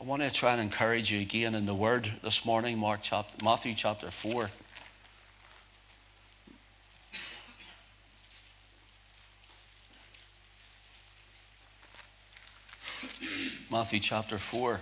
I 0.00 0.04
want 0.04 0.22
to 0.22 0.30
try 0.30 0.52
and 0.52 0.60
encourage 0.60 1.10
you 1.10 1.20
again 1.20 1.54
in 1.54 1.66
the 1.66 1.74
Word 1.74 2.10
this 2.22 2.44
morning, 2.44 2.78
Mark 2.78 3.00
chapter, 3.02 3.32
Matthew 3.44 3.74
chapter 3.74 4.10
4. 4.10 4.50
Matthew 13.70 14.00
chapter 14.00 14.36
4. 14.36 14.80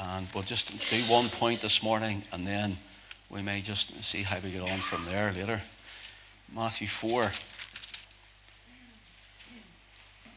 And 0.00 0.26
we'll 0.34 0.42
just 0.42 0.72
do 0.90 1.02
one 1.02 1.28
point 1.28 1.60
this 1.60 1.82
morning 1.82 2.22
and 2.32 2.46
then 2.46 2.78
we 3.28 3.42
may 3.42 3.60
just 3.60 4.02
see 4.02 4.22
how 4.22 4.38
we 4.42 4.50
get 4.50 4.62
on 4.62 4.78
from 4.78 5.04
there 5.04 5.32
later. 5.32 5.60
Matthew 6.54 6.88
4. 6.88 7.30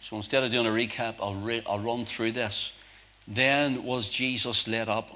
So 0.02 0.18
instead 0.18 0.44
of 0.44 0.52
doing 0.52 0.66
a 0.66 0.70
recap, 0.70 1.16
I'll, 1.20 1.36
re- 1.36 1.64
I'll 1.68 1.80
run 1.80 2.06
through 2.06 2.32
this. 2.34 2.74
Then 3.28 3.84
was 3.84 4.10
Jesus 4.10 4.68
led 4.68 4.90
up 4.90 5.12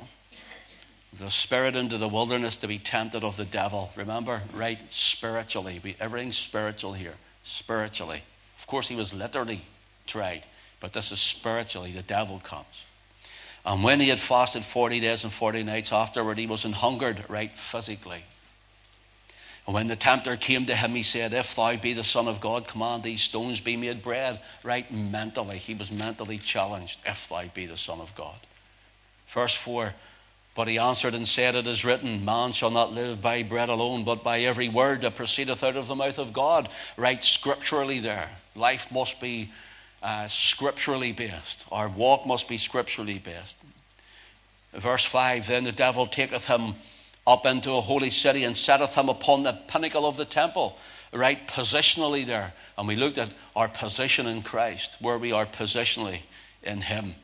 the 1.17 1.29
spirit 1.29 1.75
into 1.75 1.97
the 1.97 2.07
wilderness 2.07 2.57
to 2.57 2.67
be 2.67 2.77
tempted 2.77 3.23
of 3.23 3.37
the 3.37 3.45
devil. 3.45 3.89
Remember, 3.95 4.41
right? 4.53 4.77
Spiritually. 4.89 5.79
We, 5.83 5.95
everything's 5.99 6.37
spiritual 6.37 6.93
here. 6.93 7.15
Spiritually. 7.43 8.21
Of 8.57 8.67
course, 8.67 8.87
he 8.87 8.95
was 8.95 9.13
literally 9.13 9.61
tried, 10.05 10.45
but 10.79 10.93
this 10.93 11.11
is 11.11 11.19
spiritually. 11.19 11.91
The 11.91 12.01
devil 12.01 12.39
comes. 12.43 12.85
And 13.65 13.83
when 13.83 13.99
he 13.99 14.09
had 14.09 14.19
fasted 14.19 14.63
40 14.63 14.99
days 14.99 15.23
and 15.23 15.33
40 15.33 15.63
nights 15.63 15.91
afterward, 15.91 16.37
he 16.37 16.45
was 16.45 16.63
hungered, 16.63 17.23
right, 17.27 17.55
physically. 17.57 18.23
And 19.65 19.73
when 19.73 19.87
the 19.87 19.95
tempter 19.95 20.37
came 20.37 20.67
to 20.67 20.75
him, 20.75 20.91
he 20.91 21.03
said, 21.03 21.33
If 21.33 21.55
thou 21.55 21.75
be 21.75 21.93
the 21.93 22.03
Son 22.03 22.27
of 22.27 22.39
God, 22.39 22.67
command 22.67 23.03
these 23.03 23.21
stones 23.21 23.59
be 23.59 23.75
made 23.75 24.03
bread. 24.03 24.39
Right 24.63 24.89
mentally, 24.91 25.57
he 25.57 25.73
was 25.73 25.91
mentally 25.91 26.37
challenged, 26.37 26.99
If 27.05 27.27
thou 27.29 27.45
be 27.53 27.65
the 27.65 27.77
Son 27.77 27.99
of 27.99 28.13
God. 28.15 28.37
Verse 29.27 29.55
4 29.55 29.95
But 30.53 30.67
he 30.67 30.77
answered 30.77 31.15
and 31.15 31.27
said, 31.27 31.55
It 31.55 31.65
is 31.65 31.83
written, 31.83 32.23
Man 32.23 32.51
shall 32.51 32.69
not 32.69 32.93
live 32.93 33.21
by 33.21 33.41
bread 33.41 33.69
alone, 33.69 34.03
but 34.03 34.23
by 34.23 34.41
every 34.41 34.69
word 34.69 35.01
that 35.01 35.15
proceedeth 35.15 35.63
out 35.63 35.77
of 35.77 35.87
the 35.87 35.95
mouth 35.95 36.19
of 36.19 36.31
God. 36.31 36.69
Right 36.95 37.23
scripturally 37.23 37.99
there. 37.99 38.29
Life 38.55 38.91
must 38.91 39.19
be 39.19 39.51
uh, 40.03 40.27
scripturally 40.27 41.11
based. 41.11 41.65
Our 41.71 41.89
walk 41.89 42.27
must 42.27 42.47
be 42.47 42.59
scripturally 42.59 43.17
based. 43.17 43.55
Verse 44.73 45.05
5 45.05 45.47
Then 45.47 45.63
the 45.63 45.71
devil 45.71 46.05
taketh 46.05 46.45
him 46.45 46.75
up 47.27 47.45
into 47.45 47.71
a 47.71 47.81
holy 47.81 48.09
city 48.09 48.43
and 48.43 48.55
setteth 48.55 48.95
him 48.95 49.09
upon 49.09 49.43
the 49.43 49.53
pinnacle 49.67 50.05
of 50.05 50.17
the 50.17 50.25
temple, 50.25 50.77
right 51.11 51.47
positionally 51.47 52.25
there. 52.25 52.53
And 52.77 52.87
we 52.87 52.95
looked 52.95 53.17
at 53.17 53.31
our 53.55 53.67
position 53.67 54.27
in 54.27 54.43
Christ, 54.43 54.97
where 54.99 55.17
we 55.17 55.31
are 55.31 55.45
positionally 55.45 56.19
in 56.61 56.81
him. 56.81 57.15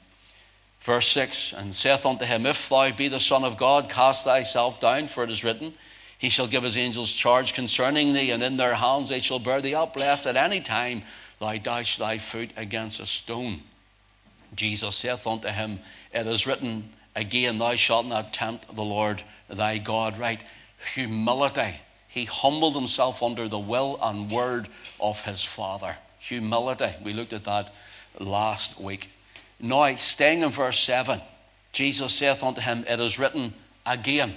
Verse 0.79 1.07
6 1.09 1.53
And 1.53 1.75
saith 1.75 2.05
unto 2.05 2.25
him, 2.25 2.45
If 2.45 2.69
thou 2.69 2.91
be 2.91 3.07
the 3.07 3.19
Son 3.19 3.44
of 3.44 3.57
God, 3.57 3.89
cast 3.89 4.23
thyself 4.23 4.79
down, 4.79 5.07
for 5.07 5.23
it 5.23 5.31
is 5.31 5.44
written, 5.44 5.73
He 6.17 6.29
shall 6.29 6.47
give 6.47 6.63
his 6.63 6.77
angels 6.77 7.13
charge 7.13 7.53
concerning 7.53 8.13
thee, 8.13 8.31
and 8.31 8.41
in 8.41 8.57
their 8.57 8.75
hands 8.75 9.09
they 9.09 9.19
shall 9.19 9.39
bear 9.39 9.61
thee 9.61 9.75
up, 9.75 9.95
lest 9.95 10.25
at 10.25 10.35
any 10.35 10.61
time 10.61 11.03
thou 11.39 11.57
dash 11.57 11.97
thy 11.97 12.17
foot 12.17 12.49
against 12.57 12.99
a 12.99 13.05
stone. 13.05 13.61
Jesus 14.55 14.95
saith 14.95 15.27
unto 15.27 15.49
him, 15.49 15.79
It 16.11 16.25
is 16.25 16.47
written 16.47 16.89
again, 17.15 17.57
Thou 17.57 17.75
shalt 17.75 18.05
not 18.05 18.33
tempt 18.33 18.73
the 18.73 18.83
Lord 18.83 19.23
thy 19.49 19.77
God. 19.77 20.17
Right? 20.17 20.43
Humility. 20.93 21.75
He 22.07 22.25
humbled 22.25 22.75
himself 22.75 23.23
under 23.23 23.47
the 23.47 23.59
will 23.59 23.97
and 24.01 24.29
word 24.29 24.67
of 24.99 25.21
his 25.21 25.43
Father. 25.43 25.95
Humility. 26.19 26.93
We 27.03 27.13
looked 27.13 27.33
at 27.33 27.45
that 27.45 27.73
last 28.19 28.79
week. 28.79 29.09
Now, 29.59 29.95
staying 29.95 30.41
in 30.41 30.49
verse 30.49 30.79
7, 30.79 31.21
Jesus 31.71 32.13
saith 32.13 32.43
unto 32.43 32.61
him, 32.61 32.83
It 32.87 32.99
is 32.99 33.17
written 33.17 33.53
again. 33.85 34.33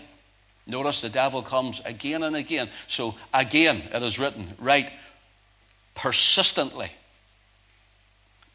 Notice 0.66 1.00
the 1.00 1.08
devil 1.08 1.42
comes 1.42 1.80
again 1.84 2.22
and 2.22 2.36
again. 2.36 2.70
So, 2.86 3.16
again, 3.32 3.82
it 3.92 4.02
is 4.02 4.18
written, 4.18 4.54
right? 4.58 4.90
persistently. 5.94 6.90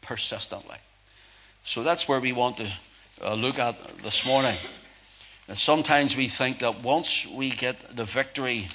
Persistently. 0.00 0.76
So 1.62 1.82
that's 1.82 2.08
where 2.08 2.20
we 2.20 2.32
want 2.32 2.58
to 2.58 2.70
uh, 3.22 3.34
look 3.34 3.58
at 3.58 3.76
this 3.98 4.24
morning. 4.24 4.56
And 5.48 5.58
sometimes 5.58 6.16
we 6.16 6.28
think 6.28 6.60
that 6.60 6.82
once 6.82 7.26
we 7.26 7.50
get 7.50 7.96
the 7.96 8.04
victory 8.04 8.68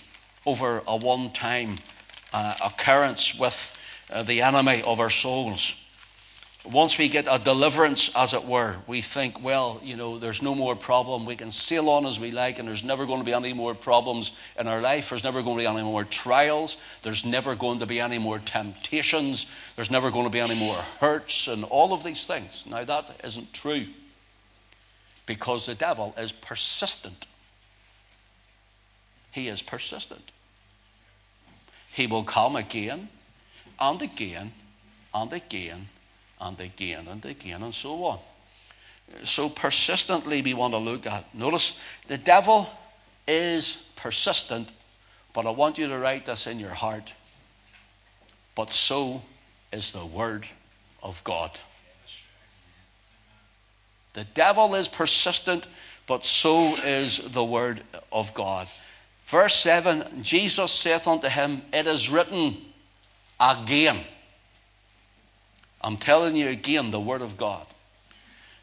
over 0.45 0.83
a 0.88 0.95
one 0.97 1.31
time 1.31 1.79
uh, 2.33 2.55
occurrence 2.63 3.34
with 3.35 3.75
uh, 4.11 4.23
the 4.23 4.41
enemy 4.41 4.84
of 4.84 5.00
our 5.00 5.09
souls, 5.09 5.75
once 6.72 6.97
we 6.97 7.07
get 7.07 7.28
a 7.29 7.38
deliverance, 7.38 8.09
as 8.16 8.34
it 8.34 8.44
were, 8.44 8.75
we 8.88 9.00
think, 9.00 9.44
well, 9.44 9.79
you 9.84 9.95
know, 9.95 10.17
there's 10.17 10.41
no 10.41 10.55
more 10.55 10.75
problem. 10.75 11.25
We 11.25 11.35
can 11.35 11.51
sail 11.51 11.89
on 11.89 12.05
as 12.05 12.19
we 12.19 12.31
like, 12.31 12.57
and 12.57 12.67
there's 12.67 12.84
never 12.84 13.05
going 13.05 13.19
to 13.19 13.25
be 13.25 13.34
any 13.34 13.53
more 13.53 13.75
problems 13.75 14.31
in 14.59 14.67
our 14.67 14.81
life. 14.81 15.11
There's 15.11 15.23
never 15.23 15.44
going 15.44 15.57
to 15.57 15.61
be 15.61 15.67
any 15.67 15.84
more 15.84 16.03
trials. 16.03 16.78
There's 17.03 17.23
never 17.23 17.55
going 17.55 17.79
to 17.79 17.85
be 17.85 18.00
any 18.00 18.17
more 18.17 18.39
temptations. 18.39 19.45
There's 19.75 19.91
never 19.91 20.09
going 20.09 20.25
to 20.25 20.31
be 20.31 20.39
any 20.39 20.55
more 20.55 20.78
hurts, 21.00 21.47
and 21.47 21.63
all 21.66 21.94
of 21.94 22.03
these 22.03 22.25
things. 22.25 22.66
Now, 22.67 22.84
that 22.84 23.22
isn't 23.23 23.53
true 23.53 23.85
because 25.25 25.66
the 25.66 25.75
devil 25.75 26.13
is 26.18 26.31
persistent. 26.31 27.28
He 29.31 29.47
is 29.47 29.62
persistent. 29.62 30.31
He 31.91 32.08
will 32.08 32.24
come 32.24 32.56
again 32.56 33.09
and 33.80 34.02
again 34.02 34.53
and 35.14 35.34
again 35.34 35.90
and 36.40 36.59
again 36.59 37.08
and 37.08 37.25
again 37.25 37.64
and 37.64 37.74
so 37.74 38.03
on. 38.03 38.19
So 39.24 39.50
persistently 39.50 40.41
we 40.41 40.53
want 40.53 40.74
to 40.74 40.78
look 40.78 41.06
at. 41.06 41.34
Notice 41.34 41.78
the 42.08 42.18
devil 42.18 42.69
is 43.28 43.78
persistent, 43.96 44.72
but 45.34 45.46
I 45.46 45.52
want 45.52 45.78
you 45.78 45.88
to 45.88 45.97
write 45.97 46.25
this 46.25 46.47
in 46.47 46.59
your 46.59 46.72
heart. 46.72 47.14
But 48.56 48.74
so 48.74 49.22
is 49.72 49.91
the 49.91 50.06
word 50.06 50.47
of 51.03 51.24
God. 51.24 51.59
The 54.16 54.26
devil 54.34 54.76
is 54.76 54.88
persistent, 54.88 55.68
but 56.08 56.26
so 56.26 56.76
is 56.78 57.20
the 57.20 57.44
word 57.44 57.81
of 58.12 58.34
God. 58.34 58.68
Verse 59.28 59.56
7 59.56 60.24
Jesus 60.24 60.72
saith 60.72 61.08
unto 61.08 61.28
him, 61.28 61.62
It 61.72 61.88
is 61.88 62.09
written 62.09 62.58
again. 63.40 64.00
I'm 65.81 65.98
telling 65.98 66.36
you 66.36 66.48
again 66.50 66.92
the 66.92 67.00
Word 67.00 67.22
of 67.22 67.38
God. 67.38 67.66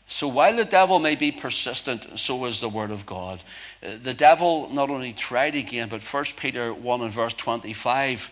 So 0.08 0.26
while 0.26 0.56
the 0.56 0.64
devil 0.64 0.98
may 0.98 1.14
be 1.14 1.30
persistent, 1.30 2.18
so 2.18 2.44
is 2.46 2.60
the 2.60 2.68
Word 2.68 2.90
of 2.90 3.06
God. 3.06 3.40
Uh, 3.82 3.92
the 4.02 4.12
devil 4.12 4.68
not 4.70 4.90
only 4.90 5.12
tried 5.12 5.54
again, 5.54 5.88
but 5.88 6.02
1 6.02 6.24
Peter 6.36 6.74
1 6.74 7.00
and 7.00 7.12
verse 7.12 7.34
25 7.34 8.30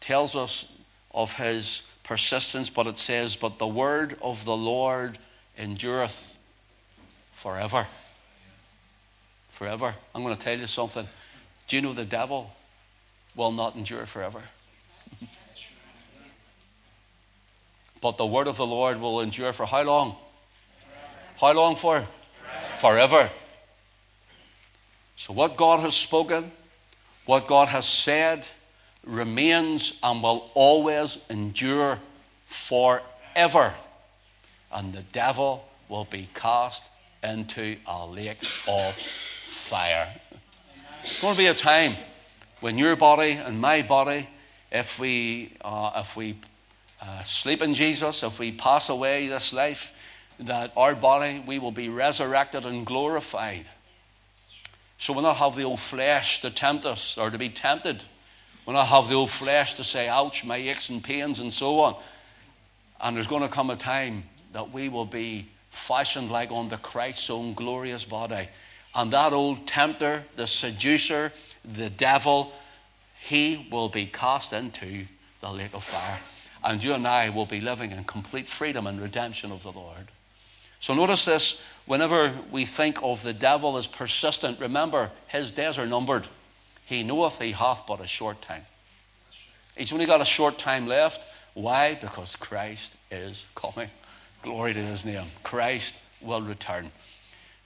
tells 0.00 0.36
us 0.36 0.68
of 1.12 1.34
his 1.34 1.82
persistence, 2.04 2.68
but 2.68 2.86
it 2.86 2.98
says, 2.98 3.34
But 3.34 3.58
the 3.58 3.66
Word 3.66 4.18
of 4.20 4.44
the 4.44 4.56
Lord 4.56 5.18
endureth 5.56 6.31
forever. 7.42 7.88
Forever. 9.50 9.94
I'm 10.14 10.22
going 10.22 10.36
to 10.36 10.40
tell 10.40 10.56
you 10.56 10.68
something. 10.68 11.08
Do 11.66 11.76
you 11.76 11.82
know 11.82 11.92
the 11.92 12.04
devil 12.04 12.52
will 13.34 13.50
not 13.50 13.74
endure 13.74 14.06
forever? 14.06 14.40
But 18.00 18.16
the 18.16 18.26
word 18.26 18.46
of 18.46 18.56
the 18.56 18.66
Lord 18.66 19.00
will 19.00 19.20
endure 19.20 19.52
for 19.52 19.66
how 19.66 19.82
long? 19.82 20.14
How 21.40 21.52
long 21.52 21.74
for? 21.74 22.06
Forever. 22.78 23.08
Forever. 23.08 23.30
So, 25.16 25.32
what 25.32 25.56
God 25.56 25.80
has 25.80 25.94
spoken, 25.94 26.50
what 27.26 27.46
God 27.46 27.68
has 27.68 27.86
said, 27.86 28.46
remains 29.04 29.98
and 30.02 30.22
will 30.22 30.50
always 30.54 31.18
endure 31.28 31.98
forever. 32.46 33.74
And 34.72 34.92
the 34.92 35.02
devil 35.12 35.68
will 35.88 36.04
be 36.04 36.28
cast 36.34 36.88
into 37.22 37.76
a 37.86 38.06
lake 38.06 38.42
of 38.66 38.96
fire. 38.96 40.08
It's 41.02 41.20
going 41.20 41.34
to 41.34 41.38
be 41.38 41.46
a 41.46 41.54
time 41.54 41.96
when 42.60 42.78
your 42.78 42.96
body 42.96 43.32
and 43.32 43.60
my 43.60 43.82
body, 43.82 44.28
if 44.70 44.98
we, 44.98 45.52
uh, 45.62 45.92
if 45.96 46.16
we 46.16 46.38
uh, 47.00 47.22
sleep 47.22 47.62
in 47.62 47.74
Jesus, 47.74 48.22
if 48.22 48.38
we 48.38 48.52
pass 48.52 48.88
away 48.88 49.28
this 49.28 49.52
life, 49.52 49.92
that 50.38 50.72
our 50.76 50.94
body, 50.94 51.42
we 51.46 51.58
will 51.58 51.72
be 51.72 51.88
resurrected 51.88 52.64
and 52.64 52.86
glorified. 52.86 53.66
So 54.98 55.12
we'll 55.12 55.22
not 55.22 55.36
have 55.36 55.56
the 55.56 55.64
old 55.64 55.80
flesh 55.80 56.40
to 56.42 56.50
tempt 56.50 56.86
us 56.86 57.18
or 57.18 57.30
to 57.30 57.38
be 57.38 57.48
tempted. 57.48 58.04
We'll 58.64 58.74
not 58.74 58.86
have 58.86 59.08
the 59.08 59.14
old 59.14 59.30
flesh 59.30 59.74
to 59.74 59.84
say, 59.84 60.08
ouch, 60.08 60.44
my 60.44 60.56
aches 60.56 60.88
and 60.88 61.02
pains 61.02 61.40
and 61.40 61.52
so 61.52 61.80
on. 61.80 61.96
And 63.00 63.16
there's 63.16 63.26
going 63.26 63.42
to 63.42 63.48
come 63.48 63.70
a 63.70 63.76
time 63.76 64.22
that 64.52 64.70
we 64.72 64.88
will 64.88 65.04
be 65.04 65.48
fashioned 65.72 66.30
like 66.30 66.52
unto 66.52 66.76
Christ's 66.76 67.30
own 67.30 67.54
glorious 67.54 68.04
body. 68.04 68.46
And 68.94 69.12
that 69.12 69.32
old 69.32 69.66
tempter, 69.66 70.22
the 70.36 70.46
seducer, 70.46 71.32
the 71.64 71.90
devil, 71.90 72.52
he 73.18 73.66
will 73.70 73.88
be 73.88 74.06
cast 74.06 74.52
into 74.52 75.06
the 75.40 75.50
lake 75.50 75.74
of 75.74 75.82
fire. 75.82 76.20
And 76.62 76.84
you 76.84 76.92
and 76.92 77.08
I 77.08 77.30
will 77.30 77.46
be 77.46 77.60
living 77.60 77.90
in 77.90 78.04
complete 78.04 78.48
freedom 78.48 78.86
and 78.86 79.00
redemption 79.00 79.50
of 79.50 79.62
the 79.62 79.72
Lord. 79.72 80.08
So 80.78 80.94
notice 80.94 81.24
this 81.24 81.60
whenever 81.86 82.32
we 82.50 82.66
think 82.66 82.98
of 83.02 83.22
the 83.22 83.32
devil 83.32 83.76
as 83.78 83.86
persistent, 83.86 84.60
remember 84.60 85.10
his 85.26 85.50
days 85.50 85.78
are 85.78 85.86
numbered. 85.86 86.28
He 86.84 87.02
knoweth 87.02 87.40
he 87.40 87.52
hath 87.52 87.86
but 87.86 88.00
a 88.00 88.06
short 88.06 88.42
time. 88.42 88.66
He's 89.74 89.92
only 89.92 90.06
got 90.06 90.20
a 90.20 90.26
short 90.26 90.58
time 90.58 90.86
left. 90.86 91.26
Why? 91.54 91.94
Because 91.94 92.36
Christ 92.36 92.94
is 93.10 93.46
coming. 93.54 93.88
Glory 94.42 94.74
to 94.74 94.80
his 94.80 95.04
name. 95.04 95.26
Christ 95.44 95.96
will 96.20 96.42
return. 96.42 96.90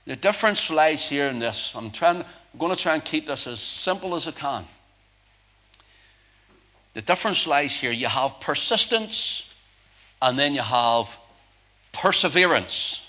The 0.06 0.14
difference 0.14 0.70
lies 0.70 1.08
here 1.08 1.28
in 1.28 1.38
this. 1.38 1.73
I'm, 1.75 1.90
trying, 1.90 2.19
I'm 2.19 2.58
going 2.58 2.75
to 2.75 2.81
try 2.81 2.94
and 2.94 3.05
keep 3.05 3.26
this 3.26 3.46
as 3.46 3.61
simple 3.61 4.14
as 4.14 4.28
I 4.28 4.32
can. 4.32 4.64
The 6.93 7.02
difference 7.02 7.46
lies 7.46 7.75
here. 7.75 7.93
You 7.93 8.06
have 8.06 8.40
persistence 8.40 9.50
and 10.23 10.38
then 10.38 10.55
you 10.55 10.62
have 10.62 11.19
perseverance. 11.93 13.02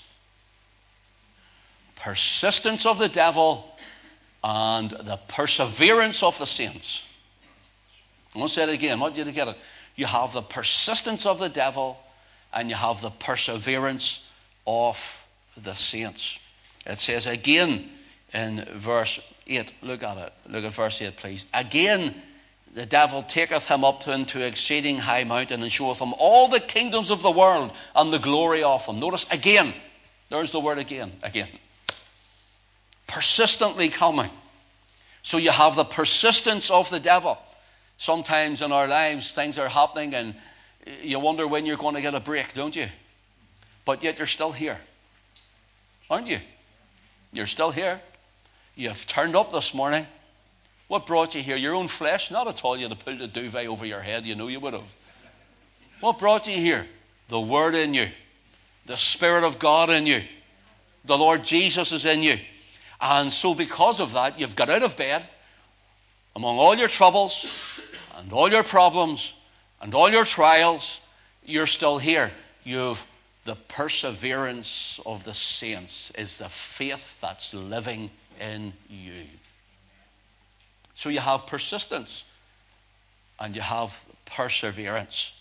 Persistence 1.94 2.86
of 2.86 2.98
the 2.98 3.08
devil 3.08 3.76
and 4.42 4.90
the 4.90 5.18
perseverance 5.28 6.22
of 6.22 6.38
the 6.38 6.46
saints. 6.46 7.04
I 8.34 8.38
want 8.38 8.50
to 8.50 8.54
say 8.54 8.62
it 8.64 8.68
again. 8.70 8.98
I 8.98 9.00
want 9.00 9.16
you 9.16 9.24
get 9.30 9.48
it. 9.48 9.56
You 9.96 10.06
have 10.06 10.32
the 10.32 10.42
persistence 10.42 11.26
of 11.26 11.38
the 11.38 11.48
devil 11.48 11.98
and 12.52 12.68
you 12.68 12.74
have 12.74 13.00
the 13.00 13.10
perseverance 13.10 14.24
of 14.66 15.24
the 15.62 15.74
saints. 15.74 16.38
It 16.86 16.98
says 16.98 17.26
again 17.26 17.90
in 18.32 18.64
verse 18.74 19.20
8, 19.46 19.72
look 19.82 20.02
at 20.02 20.18
it. 20.18 20.32
Look 20.48 20.64
at 20.64 20.72
verse 20.72 21.00
8, 21.00 21.16
please. 21.16 21.46
Again, 21.54 22.14
the 22.74 22.86
devil 22.86 23.22
taketh 23.22 23.66
him 23.66 23.84
up 23.84 24.06
into 24.08 24.44
exceeding 24.44 24.98
high 24.98 25.24
mountain 25.24 25.62
and 25.62 25.72
showeth 25.72 26.00
him 26.00 26.14
all 26.18 26.48
the 26.48 26.60
kingdoms 26.60 27.10
of 27.10 27.22
the 27.22 27.30
world 27.30 27.72
and 27.94 28.12
the 28.12 28.18
glory 28.18 28.62
of 28.62 28.84
them. 28.86 29.00
Notice 29.00 29.26
again, 29.30 29.74
there's 30.28 30.50
the 30.50 30.60
word 30.60 30.78
again, 30.78 31.12
again. 31.22 31.48
Persistently 33.06 33.88
coming. 33.88 34.30
So 35.22 35.38
you 35.38 35.50
have 35.50 35.76
the 35.76 35.84
persistence 35.84 36.70
of 36.70 36.90
the 36.90 37.00
devil. 37.00 37.38
Sometimes 37.96 38.62
in 38.62 38.70
our 38.70 38.86
lives, 38.86 39.32
things 39.32 39.58
are 39.58 39.68
happening 39.68 40.14
and 40.14 40.34
you 41.02 41.18
wonder 41.18 41.46
when 41.46 41.66
you're 41.66 41.76
going 41.76 41.94
to 41.94 42.00
get 42.00 42.14
a 42.14 42.20
break, 42.20 42.54
don't 42.54 42.74
you? 42.74 42.88
But 43.84 44.02
yet 44.02 44.18
you're 44.18 44.26
still 44.26 44.52
here. 44.52 44.78
Aren't 46.10 46.26
you? 46.26 46.40
You're 47.32 47.46
still 47.46 47.70
here. 47.70 48.00
You've 48.74 49.06
turned 49.06 49.36
up 49.36 49.52
this 49.52 49.74
morning. 49.74 50.06
What 50.88 51.06
brought 51.06 51.34
you 51.34 51.42
here? 51.42 51.56
Your 51.56 51.74
own 51.74 51.88
flesh? 51.88 52.30
Not 52.30 52.48
at 52.48 52.64
all. 52.64 52.76
You 52.76 52.88
had 52.88 52.98
to 52.98 53.04
pull 53.04 53.16
the 53.16 53.26
duvet 53.26 53.66
over 53.66 53.84
your 53.84 54.00
head. 54.00 54.24
You 54.24 54.34
know 54.34 54.48
you 54.48 54.60
would 54.60 54.72
have. 54.72 54.94
What 56.00 56.18
brought 56.18 56.46
you 56.46 56.56
here? 56.56 56.86
The 57.28 57.40
Word 57.40 57.74
in 57.74 57.92
you, 57.92 58.08
the 58.86 58.96
Spirit 58.96 59.44
of 59.44 59.58
God 59.58 59.90
in 59.90 60.06
you, 60.06 60.22
the 61.04 61.18
Lord 61.18 61.44
Jesus 61.44 61.92
is 61.92 62.06
in 62.06 62.22
you. 62.22 62.38
And 63.00 63.32
so, 63.32 63.54
because 63.54 64.00
of 64.00 64.12
that, 64.14 64.40
you've 64.40 64.56
got 64.56 64.70
out 64.70 64.82
of 64.82 64.96
bed 64.96 65.28
among 66.34 66.58
all 66.58 66.74
your 66.74 66.88
troubles 66.88 67.46
and 68.16 68.32
all 68.32 68.50
your 68.50 68.62
problems 68.62 69.34
and 69.80 69.94
all 69.94 70.10
your 70.10 70.24
trials. 70.24 71.00
You're 71.44 71.66
still 71.66 71.98
here. 71.98 72.30
You've 72.64 73.06
the 73.48 73.56
perseverance 73.56 75.00
of 75.06 75.24
the 75.24 75.32
saints 75.32 76.12
is 76.18 76.36
the 76.36 76.50
faith 76.50 77.18
that's 77.22 77.54
living 77.54 78.10
in 78.38 78.74
you. 78.90 79.24
So 80.94 81.08
you 81.08 81.20
have 81.20 81.46
persistence 81.46 82.24
and 83.40 83.56
you 83.56 83.62
have 83.62 83.98
perseverance. 84.26 85.32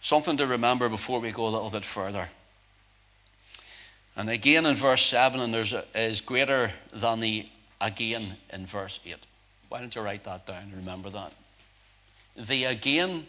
Something 0.00 0.38
to 0.38 0.46
remember 0.46 0.88
before 0.88 1.20
we 1.20 1.30
go 1.30 1.46
a 1.46 1.50
little 1.50 1.68
bit 1.68 1.84
further. 1.84 2.30
And 4.16 4.30
again 4.30 4.64
in 4.64 4.74
verse 4.74 5.04
7, 5.04 5.38
and 5.38 5.52
there's 5.52 5.74
a, 5.74 5.84
is 5.94 6.22
greater 6.22 6.72
than 6.94 7.20
the 7.20 7.46
again 7.78 8.38
in 8.50 8.64
verse 8.64 9.00
8. 9.04 9.16
Why 9.68 9.80
don't 9.80 9.94
you 9.94 10.00
write 10.00 10.24
that 10.24 10.46
down 10.46 10.62
and 10.62 10.76
remember 10.76 11.10
that? 11.10 11.34
The 12.36 12.64
again 12.64 13.26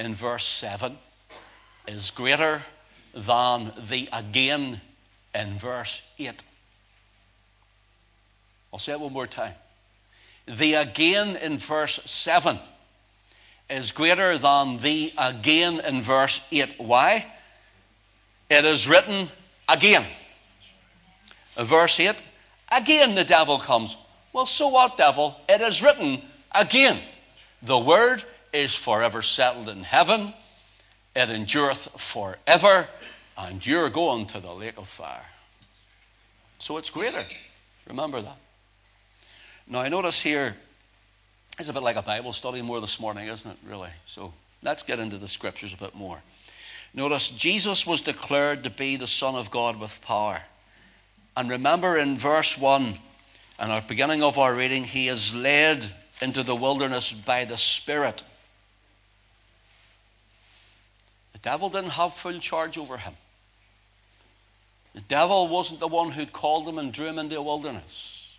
in 0.00 0.14
verse 0.14 0.46
7 0.46 0.96
is 1.86 2.10
greater 2.10 2.62
than 3.14 3.70
the 3.86 4.08
again 4.10 4.80
in 5.34 5.58
verse 5.58 6.00
8. 6.18 6.42
I'll 8.72 8.78
say 8.78 8.92
it 8.92 9.00
one 9.00 9.12
more 9.12 9.26
time. 9.26 9.54
The 10.46 10.74
again 10.74 11.36
in 11.36 11.58
verse 11.58 12.00
7 12.06 12.58
is 13.68 13.92
greater 13.92 14.38
than 14.38 14.78
the 14.78 15.12
again 15.18 15.80
in 15.80 16.00
verse 16.00 16.40
8. 16.50 16.76
Why? 16.78 17.26
It 18.48 18.64
is 18.64 18.88
written 18.88 19.28
again. 19.68 20.06
Verse 21.58 22.00
8, 22.00 22.22
again 22.72 23.14
the 23.14 23.24
devil 23.24 23.58
comes. 23.58 23.98
Well, 24.32 24.46
so 24.46 24.68
what, 24.68 24.96
devil? 24.96 25.36
It 25.46 25.60
is 25.60 25.82
written 25.82 26.22
again. 26.54 26.98
The 27.62 27.78
word 27.78 28.24
is 28.52 28.74
forever 28.74 29.22
settled 29.22 29.68
in 29.68 29.82
heaven, 29.82 30.34
it 31.14 31.30
endureth 31.30 31.88
forever 31.96 32.88
and 33.36 33.64
you're 33.66 33.88
going 33.88 34.26
to 34.26 34.40
the 34.40 34.52
lake 34.52 34.76
of 34.76 34.88
fire. 34.88 35.26
So 36.58 36.76
it's 36.76 36.90
greater. 36.90 37.24
Remember 37.88 38.20
that. 38.20 38.36
Now, 39.66 39.80
I 39.80 39.88
notice 39.88 40.20
here, 40.20 40.54
it's 41.58 41.68
a 41.68 41.72
bit 41.72 41.82
like 41.82 41.96
a 41.96 42.02
Bible 42.02 42.32
study 42.32 42.60
more 42.60 42.80
this 42.80 43.00
morning, 43.00 43.28
isn't 43.28 43.50
it, 43.50 43.56
really? 43.66 43.90
So 44.06 44.32
let's 44.62 44.82
get 44.82 44.98
into 44.98 45.16
the 45.16 45.28
scriptures 45.28 45.72
a 45.72 45.76
bit 45.76 45.94
more. 45.94 46.20
Notice, 46.92 47.30
Jesus 47.30 47.86
was 47.86 48.00
declared 48.00 48.64
to 48.64 48.70
be 48.70 48.96
the 48.96 49.06
Son 49.06 49.36
of 49.36 49.50
God 49.50 49.78
with 49.78 50.00
power. 50.02 50.42
And 51.36 51.50
remember 51.50 51.96
in 51.96 52.16
verse 52.16 52.58
1, 52.58 52.94
and 53.58 53.72
our 53.72 53.82
beginning 53.82 54.22
of 54.22 54.38
our 54.38 54.54
reading, 54.54 54.84
he 54.84 55.08
is 55.08 55.34
led 55.34 55.84
into 56.20 56.42
the 56.42 56.54
wilderness 56.54 57.12
by 57.12 57.44
the 57.44 57.56
Spirit. 57.56 58.22
The 61.42 61.50
devil 61.50 61.70
didn't 61.70 61.90
have 61.90 62.12
full 62.12 62.38
charge 62.38 62.76
over 62.76 62.98
him. 62.98 63.14
The 64.94 65.00
devil 65.02 65.48
wasn't 65.48 65.80
the 65.80 65.88
one 65.88 66.10
who 66.10 66.26
called 66.26 66.68
him 66.68 66.78
and 66.78 66.92
drew 66.92 67.06
him 67.06 67.18
into 67.18 67.38
a 67.38 67.42
wilderness, 67.42 68.36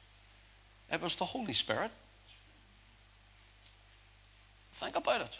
it 0.92 1.01
was 1.01 1.15
the 1.15 1.25
Holy 1.25 1.53
Spirit. 1.53 1.92
Think 4.74 4.95
about 4.95 5.21
it. 5.21 5.38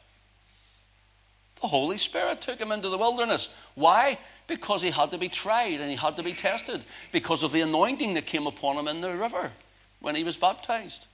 The 1.62 1.68
Holy 1.68 1.98
Spirit 1.98 2.42
took 2.42 2.60
him 2.60 2.72
into 2.72 2.90
the 2.90 2.98
wilderness. 2.98 3.50
Why? 3.76 4.18
Because 4.48 4.82
he 4.82 4.90
had 4.90 5.12
to 5.12 5.18
be 5.18 5.30
tried 5.30 5.80
and 5.80 5.90
he 5.90 5.96
had 5.96 6.16
to 6.18 6.24
be 6.24 6.34
tested 6.34 6.86
because 7.12 7.44
of 7.44 7.52
the 7.52 7.62
anointing 7.62 8.14
that 8.16 8.26
came 8.26 8.48
upon 8.48 8.78
him 8.78 8.88
in 8.88 9.02
the 9.02 9.16
river 9.16 9.52
when 10.00 10.16
he 10.16 10.24
was 10.24 10.38
baptized. 10.38 11.08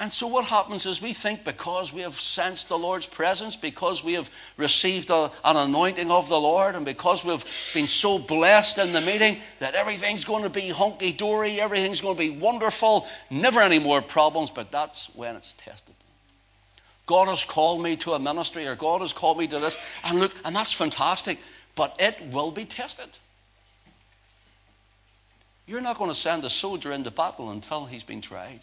And 0.00 0.12
so, 0.12 0.28
what 0.28 0.44
happens 0.44 0.86
is 0.86 1.02
we 1.02 1.12
think 1.12 1.44
because 1.44 1.92
we 1.92 2.02
have 2.02 2.20
sensed 2.20 2.68
the 2.68 2.78
Lord's 2.78 3.06
presence, 3.06 3.56
because 3.56 4.04
we 4.04 4.12
have 4.12 4.30
received 4.56 5.10
a, 5.10 5.32
an 5.44 5.56
anointing 5.56 6.08
of 6.08 6.28
the 6.28 6.38
Lord, 6.38 6.76
and 6.76 6.84
because 6.84 7.24
we've 7.24 7.44
been 7.74 7.88
so 7.88 8.16
blessed 8.16 8.78
in 8.78 8.92
the 8.92 9.00
meeting 9.00 9.38
that 9.58 9.74
everything's 9.74 10.24
going 10.24 10.44
to 10.44 10.50
be 10.50 10.68
hunky 10.68 11.12
dory, 11.12 11.60
everything's 11.60 12.00
going 12.00 12.14
to 12.14 12.18
be 12.18 12.30
wonderful, 12.30 13.08
never 13.28 13.60
any 13.60 13.80
more 13.80 14.00
problems, 14.00 14.50
but 14.50 14.70
that's 14.70 15.06
when 15.16 15.34
it's 15.34 15.54
tested. 15.54 15.96
God 17.06 17.26
has 17.26 17.42
called 17.42 17.82
me 17.82 17.96
to 17.96 18.12
a 18.12 18.20
ministry, 18.20 18.68
or 18.68 18.76
God 18.76 19.00
has 19.00 19.12
called 19.12 19.38
me 19.38 19.48
to 19.48 19.58
this, 19.58 19.76
and 20.04 20.20
look, 20.20 20.32
and 20.44 20.54
that's 20.54 20.72
fantastic, 20.72 21.40
but 21.74 21.96
it 21.98 22.16
will 22.30 22.52
be 22.52 22.64
tested. 22.64 23.18
You're 25.66 25.80
not 25.80 25.98
going 25.98 26.10
to 26.10 26.16
send 26.16 26.44
a 26.44 26.50
soldier 26.50 26.92
into 26.92 27.10
battle 27.10 27.50
until 27.50 27.84
he's 27.86 28.04
been 28.04 28.20
tried 28.20 28.60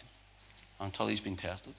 until 0.80 1.06
he's 1.06 1.20
been 1.20 1.36
tested. 1.36 1.74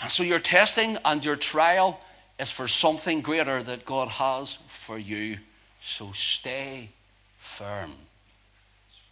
And 0.00 0.10
so 0.10 0.22
your 0.22 0.38
testing 0.38 0.96
and 1.04 1.24
your 1.24 1.36
trial 1.36 2.00
is 2.38 2.50
for 2.50 2.66
something 2.66 3.20
greater 3.20 3.62
that 3.62 3.84
God 3.84 4.08
has 4.08 4.58
for 4.66 4.98
you. 4.98 5.38
So 5.80 6.12
stay 6.12 6.90
firm, 7.36 7.92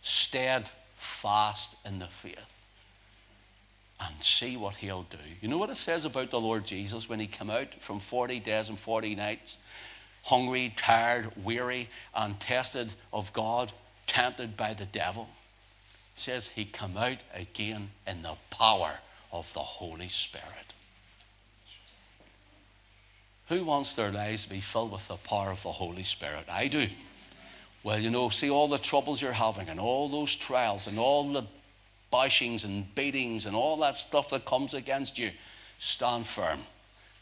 steadfast 0.01 1.77
in 1.85 1.99
the 1.99 2.07
faith, 2.07 2.63
and 4.01 4.15
see 4.21 4.57
what 4.57 4.77
He'll 4.77 5.03
do. 5.05 5.19
You 5.43 5.49
know 5.49 5.59
what 5.59 5.71
it 5.71 5.77
says 5.77 6.05
about 6.05 6.31
the 6.31 6.41
Lord 6.41 6.65
Jesus 6.65 7.09
when 7.09 7.21
He 7.21 7.27
came 7.27 7.51
out 7.51 7.75
from 7.81 7.99
40 7.99 8.41
days 8.41 8.71
and 8.71 8.79
40 8.79 9.15
nights, 9.15 9.59
hungry, 10.23 10.73
tired, 10.77 11.31
weary, 11.45 11.91
and 12.15 12.39
tested 12.41 12.93
of 13.13 13.33
God, 13.35 13.73
tempted 14.07 14.57
by 14.57 14.73
the 14.73 14.87
devil? 14.87 15.29
Says 16.19 16.49
he 16.49 16.65
come 16.65 16.97
out 16.97 17.19
again 17.35 17.91
in 18.07 18.23
the 18.23 18.37
power 18.51 18.95
of 19.33 19.53
the 19.55 19.61
Holy 19.61 20.09
Spirit. 20.09 20.75
Who 23.49 23.65
wants 23.65 23.95
their 23.95 24.13
lives 24.13 24.45
to 24.45 24.51
be 24.51 24.61
filled 24.61 24.93
with 24.93 25.09
the 25.09 25.17
power 25.17 25.51
of 25.51 25.63
the 25.63 25.73
Holy 25.73 26.03
Spirit? 26.03 26.45
I 26.51 26.69
do. 26.69 26.87
Well, 27.83 27.99
you 27.99 28.11
know, 28.11 28.29
see 28.29 28.51
all 28.51 28.69
the 28.69 28.79
troubles 28.79 29.23
you're 29.23 29.33
having 29.33 29.69
and 29.69 29.81
all 29.81 30.09
those 30.09 30.35
trials 30.35 30.87
and 30.87 30.99
all 30.99 31.33
the 31.33 31.45
bashings 32.13 32.65
and 32.65 32.95
beatings 32.95 33.47
and 33.47 33.57
all 33.57 33.79
that 33.79 33.97
stuff 33.97 34.31
that 34.31 34.45
comes 34.45 34.75
against 34.75 35.19
you. 35.19 35.31
Stand 35.79 36.27
firm. 36.27 36.61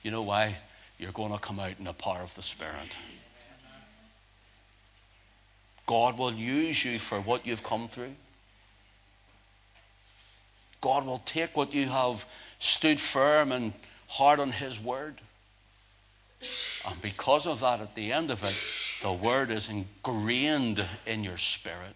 You 0.03 0.11
know 0.11 0.23
why? 0.23 0.57
You're 0.99 1.13
going 1.13 1.33
to 1.33 1.39
come 1.39 1.61
out 1.61 1.75
in 1.79 1.85
the 1.85 1.93
power 1.93 2.23
of 2.23 2.35
the 2.35 2.43
Spirit. 2.43 2.97
God 5.87 6.19
will 6.19 6.33
use 6.33 6.85
you 6.85 6.99
for 6.99 7.21
what 7.21 7.47
you've 7.47 7.63
come 7.63 7.87
through. 7.87 8.15
God 10.81 11.07
will 11.07 11.23
take 11.25 11.57
what 11.57 11.73
you 11.73 11.87
have 11.87 12.25
stood 12.59 13.01
firm 13.01 13.53
and 13.53 13.73
hard 14.09 14.41
on 14.41 14.53
His 14.53 14.81
word. 14.81 15.21
And 16.87 17.01
because 17.03 17.47
of 17.47 17.61
that, 17.61 17.81
at 17.81 17.95
the 17.95 18.13
end 18.13 18.31
of 18.31 18.45
it, 18.45 18.55
the 19.03 19.13
word 19.13 19.51
is 19.51 19.69
ingrained 19.69 20.85
in 21.07 21.25
your 21.25 21.37
spirit. 21.37 21.95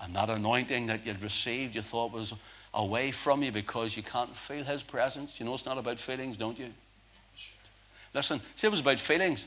And 0.00 0.14
that 0.16 0.30
anointing 0.30 0.86
that 0.86 1.04
you'd 1.04 1.22
received, 1.22 1.74
you 1.74 1.82
thought 1.82 2.12
was 2.12 2.32
away 2.72 3.10
from 3.10 3.42
you 3.42 3.52
because 3.52 3.96
you 3.96 4.02
can't 4.02 4.34
feel 4.34 4.64
His 4.64 4.82
presence. 4.82 5.38
You 5.38 5.46
know 5.46 5.54
it's 5.54 5.66
not 5.66 5.78
about 5.78 5.98
feelings, 5.98 6.36
don't 6.36 6.58
you? 6.58 6.70
Listen, 8.14 8.40
see, 8.56 8.66
it 8.66 8.70
was 8.70 8.80
about 8.80 8.98
feelings. 8.98 9.46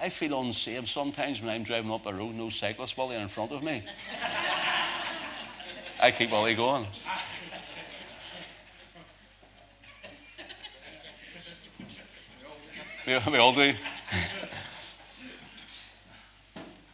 I 0.00 0.10
feel 0.10 0.40
unsafe 0.40 0.88
sometimes 0.88 1.40
when 1.40 1.50
I'm 1.50 1.64
driving 1.64 1.90
up 1.90 2.06
a 2.06 2.14
road, 2.14 2.34
no 2.34 2.50
cyclist 2.50 2.96
while 2.96 3.08
they're 3.08 3.20
in 3.20 3.28
front 3.28 3.52
of 3.52 3.62
me. 3.62 3.82
I 6.00 6.10
keep 6.12 6.32
Ollie 6.32 6.54
going. 6.54 6.86
we 13.06 13.38
all 13.38 13.54
do. 13.54 13.74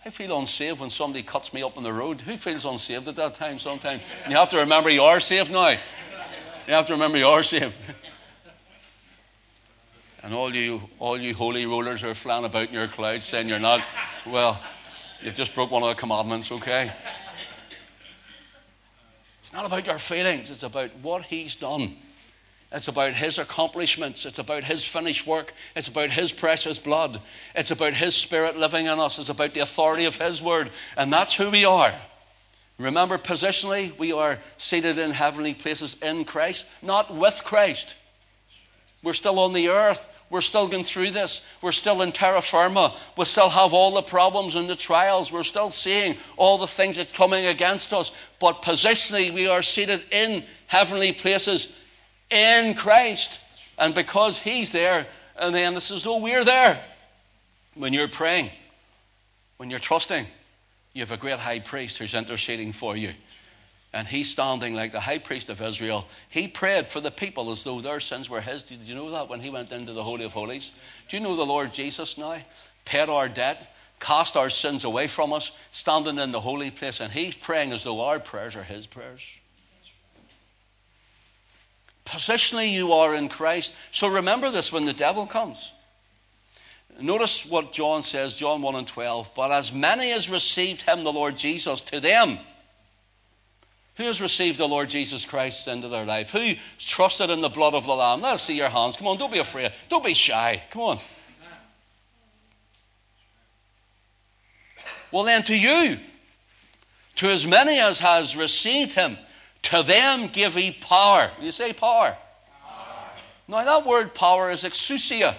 I 0.06 0.10
feel 0.10 0.38
unsafe 0.38 0.78
when 0.78 0.90
somebody 0.90 1.22
cuts 1.22 1.52
me 1.52 1.62
up 1.62 1.76
on 1.76 1.82
the 1.82 1.92
road. 1.92 2.20
Who 2.20 2.36
feels 2.36 2.64
unsafe 2.64 3.08
at 3.08 3.16
that 3.16 3.34
time 3.34 3.58
sometimes? 3.58 4.00
You 4.28 4.36
have 4.36 4.50
to 4.50 4.58
remember 4.58 4.90
you 4.90 5.02
are 5.02 5.18
safe 5.18 5.50
now. 5.50 5.70
You 5.70 6.74
have 6.74 6.86
to 6.86 6.92
remember 6.92 7.18
you 7.18 7.26
are 7.26 7.42
safe. 7.42 7.76
And 10.22 10.32
all 10.32 10.54
you, 10.54 10.82
all 10.98 11.18
you 11.18 11.34
holy 11.34 11.66
rollers 11.66 12.04
are 12.04 12.14
flying 12.14 12.44
about 12.44 12.68
in 12.68 12.74
your 12.74 12.88
clouds 12.88 13.26
saying 13.26 13.48
you're 13.48 13.58
not, 13.58 13.82
well, 14.24 14.58
you've 15.20 15.34
just 15.34 15.54
broke 15.54 15.70
one 15.70 15.82
of 15.82 15.88
the 15.90 15.94
commandments, 15.94 16.50
okay? 16.52 16.90
It's 19.44 19.52
not 19.52 19.66
about 19.66 19.84
your 19.84 19.98
feelings, 19.98 20.50
it's 20.50 20.62
about 20.62 20.90
what 21.02 21.24
He's 21.24 21.54
done. 21.54 21.96
It's 22.72 22.88
about 22.88 23.12
His 23.12 23.38
accomplishments. 23.38 24.24
It's 24.24 24.38
about 24.38 24.64
His 24.64 24.82
finished 24.82 25.26
work. 25.26 25.52
It's 25.76 25.88
about 25.88 26.08
His 26.08 26.32
precious 26.32 26.78
blood. 26.78 27.20
It's 27.54 27.70
about 27.70 27.92
His 27.92 28.16
Spirit 28.16 28.56
living 28.56 28.86
in 28.86 28.98
us. 28.98 29.18
It's 29.18 29.28
about 29.28 29.52
the 29.52 29.60
authority 29.60 30.06
of 30.06 30.16
His 30.16 30.40
Word. 30.40 30.70
And 30.96 31.12
that's 31.12 31.34
who 31.34 31.50
we 31.50 31.66
are. 31.66 31.94
Remember, 32.78 33.18
positionally, 33.18 33.96
we 33.98 34.12
are 34.12 34.38
seated 34.56 34.96
in 34.96 35.10
heavenly 35.10 35.52
places 35.52 35.94
in 36.00 36.24
Christ, 36.24 36.64
not 36.80 37.14
with 37.14 37.42
Christ. 37.44 37.96
We're 39.02 39.12
still 39.12 39.38
on 39.40 39.52
the 39.52 39.68
earth. 39.68 40.08
We're 40.30 40.40
still 40.40 40.66
going 40.66 40.84
through 40.84 41.10
this. 41.10 41.44
We're 41.62 41.72
still 41.72 42.02
in 42.02 42.12
terra 42.12 42.42
firma. 42.42 42.94
We 43.16 43.24
still 43.24 43.48
have 43.48 43.72
all 43.72 43.92
the 43.92 44.02
problems 44.02 44.54
and 44.56 44.68
the 44.68 44.74
trials. 44.74 45.30
We're 45.30 45.42
still 45.42 45.70
seeing 45.70 46.16
all 46.36 46.58
the 46.58 46.66
things 46.66 46.96
that's 46.96 47.12
coming 47.12 47.46
against 47.46 47.92
us. 47.92 48.10
But 48.40 48.62
positionally, 48.62 49.32
we 49.32 49.46
are 49.46 49.62
seated 49.62 50.02
in 50.10 50.44
heavenly 50.66 51.12
places 51.12 51.72
in 52.30 52.74
Christ. 52.74 53.38
And 53.78 53.94
because 53.94 54.40
He's 54.40 54.72
there, 54.72 55.06
and 55.36 55.54
then 55.54 55.76
it's 55.76 55.90
as 55.90 56.04
though 56.04 56.18
we're 56.18 56.44
there. 56.44 56.82
When 57.74 57.92
you're 57.92 58.08
praying, 58.08 58.50
when 59.58 59.70
you're 59.70 59.78
trusting, 59.78 60.26
you 60.92 61.00
have 61.00 61.12
a 61.12 61.16
great 61.16 61.38
high 61.38 61.58
priest 61.58 61.98
who's 61.98 62.14
interceding 62.14 62.72
for 62.72 62.96
you. 62.96 63.12
And 63.94 64.08
he's 64.08 64.28
standing 64.28 64.74
like 64.74 64.90
the 64.90 64.98
high 64.98 65.20
priest 65.20 65.48
of 65.48 65.62
Israel. 65.62 66.08
He 66.28 66.48
prayed 66.48 66.88
for 66.88 67.00
the 67.00 67.12
people 67.12 67.52
as 67.52 67.62
though 67.62 67.80
their 67.80 68.00
sins 68.00 68.28
were 68.28 68.40
his. 68.40 68.64
Did 68.64 68.80
you 68.80 68.96
know 68.96 69.12
that 69.12 69.28
when 69.28 69.38
he 69.38 69.50
went 69.50 69.70
into 69.70 69.92
the 69.92 70.02
Holy 70.02 70.24
of 70.24 70.32
Holies? 70.32 70.72
Do 71.08 71.16
you 71.16 71.22
know 71.22 71.36
the 71.36 71.46
Lord 71.46 71.72
Jesus 71.72 72.18
now 72.18 72.38
paid 72.84 73.08
our 73.08 73.28
debt, 73.28 73.72
cast 74.00 74.36
our 74.36 74.50
sins 74.50 74.82
away 74.82 75.06
from 75.06 75.32
us, 75.32 75.52
standing 75.70 76.18
in 76.18 76.32
the 76.32 76.40
holy 76.40 76.72
place, 76.72 76.98
and 76.98 77.12
he's 77.12 77.36
praying 77.36 77.70
as 77.70 77.84
though 77.84 78.00
our 78.00 78.18
prayers 78.18 78.56
are 78.56 78.64
his 78.64 78.84
prayers? 78.84 79.22
Positionally, 82.04 82.72
you 82.72 82.92
are 82.94 83.14
in 83.14 83.28
Christ. 83.28 83.74
So 83.92 84.08
remember 84.08 84.50
this 84.50 84.72
when 84.72 84.86
the 84.86 84.92
devil 84.92 85.24
comes. 85.24 85.72
Notice 87.00 87.46
what 87.46 87.72
John 87.72 88.02
says, 88.02 88.34
John 88.34 88.60
1 88.60 88.74
and 88.74 88.86
12. 88.88 89.30
But 89.36 89.52
as 89.52 89.72
many 89.72 90.10
as 90.10 90.28
received 90.28 90.82
him, 90.82 91.04
the 91.04 91.12
Lord 91.12 91.36
Jesus, 91.36 91.80
to 91.82 92.00
them, 92.00 92.40
who 93.96 94.04
has 94.04 94.20
received 94.20 94.58
the 94.58 94.66
Lord 94.66 94.88
Jesus 94.88 95.24
Christ 95.24 95.68
into 95.68 95.88
their 95.88 96.04
life? 96.04 96.30
Who 96.30 96.54
trusted 96.78 97.30
in 97.30 97.40
the 97.40 97.48
blood 97.48 97.74
of 97.74 97.86
the 97.86 97.94
Lamb? 97.94 98.20
Let 98.22 98.34
us 98.34 98.42
see 98.42 98.56
your 98.56 98.68
hands. 98.68 98.96
Come 98.96 99.06
on, 99.06 99.18
don't 99.18 99.32
be 99.32 99.38
afraid. 99.38 99.72
Don't 99.88 100.04
be 100.04 100.14
shy. 100.14 100.62
Come 100.70 100.82
on. 100.82 101.00
Well, 105.12 105.22
then, 105.22 105.44
to 105.44 105.56
you, 105.56 105.98
to 107.16 107.28
as 107.28 107.46
many 107.46 107.78
as 107.78 108.00
has 108.00 108.36
received 108.36 108.92
him, 108.94 109.16
to 109.62 109.84
them 109.84 110.26
give 110.26 110.54
he 110.54 110.72
power. 110.72 111.30
You 111.40 111.52
say 111.52 111.72
power. 111.72 112.16
power. 112.60 113.10
Now, 113.46 113.64
that 113.64 113.86
word 113.86 114.12
power 114.12 114.50
is 114.50 114.64
exousia. 114.64 115.36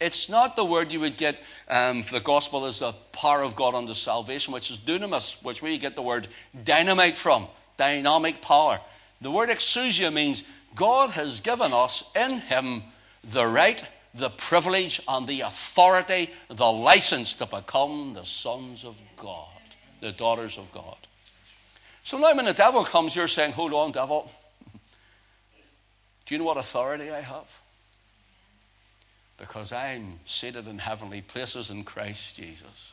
It's 0.00 0.30
not 0.30 0.56
the 0.56 0.64
word 0.64 0.90
you 0.90 1.00
would 1.00 1.18
get 1.18 1.38
um, 1.68 2.02
the 2.10 2.20
gospel 2.20 2.64
is 2.64 2.78
the 2.78 2.92
power 3.12 3.42
of 3.42 3.54
God 3.54 3.74
unto 3.74 3.92
salvation, 3.92 4.54
which 4.54 4.70
is 4.70 4.78
dunamis, 4.78 5.36
which 5.42 5.60
we 5.60 5.76
get 5.76 5.94
the 5.94 6.02
word 6.02 6.26
dynamite 6.64 7.14
from, 7.14 7.46
dynamic 7.76 8.40
power. 8.40 8.80
The 9.20 9.30
word 9.30 9.50
exousia 9.50 10.10
means 10.10 10.42
God 10.74 11.10
has 11.10 11.40
given 11.40 11.74
us 11.74 12.02
in 12.16 12.38
Him 12.40 12.82
the 13.22 13.46
right, 13.46 13.84
the 14.14 14.30
privilege, 14.30 15.02
and 15.06 15.26
the 15.26 15.42
authority, 15.42 16.30
the 16.48 16.72
license 16.72 17.34
to 17.34 17.44
become 17.44 18.14
the 18.14 18.24
sons 18.24 18.86
of 18.86 18.96
God, 19.18 19.48
the 20.00 20.12
daughters 20.12 20.56
of 20.56 20.72
God. 20.72 20.96
So 22.04 22.18
now 22.18 22.34
when 22.34 22.46
the 22.46 22.54
devil 22.54 22.84
comes, 22.84 23.14
you're 23.14 23.28
saying, 23.28 23.52
Hold 23.52 23.74
on, 23.74 23.92
devil. 23.92 24.30
Do 26.24 26.34
you 26.34 26.38
know 26.38 26.44
what 26.44 26.56
authority 26.56 27.10
I 27.10 27.20
have? 27.20 27.59
Because 29.40 29.72
I'm 29.72 30.20
seated 30.24 30.68
in 30.68 30.78
heavenly 30.78 31.22
places 31.22 31.70
in 31.70 31.82
Christ 31.82 32.36
Jesus. 32.36 32.92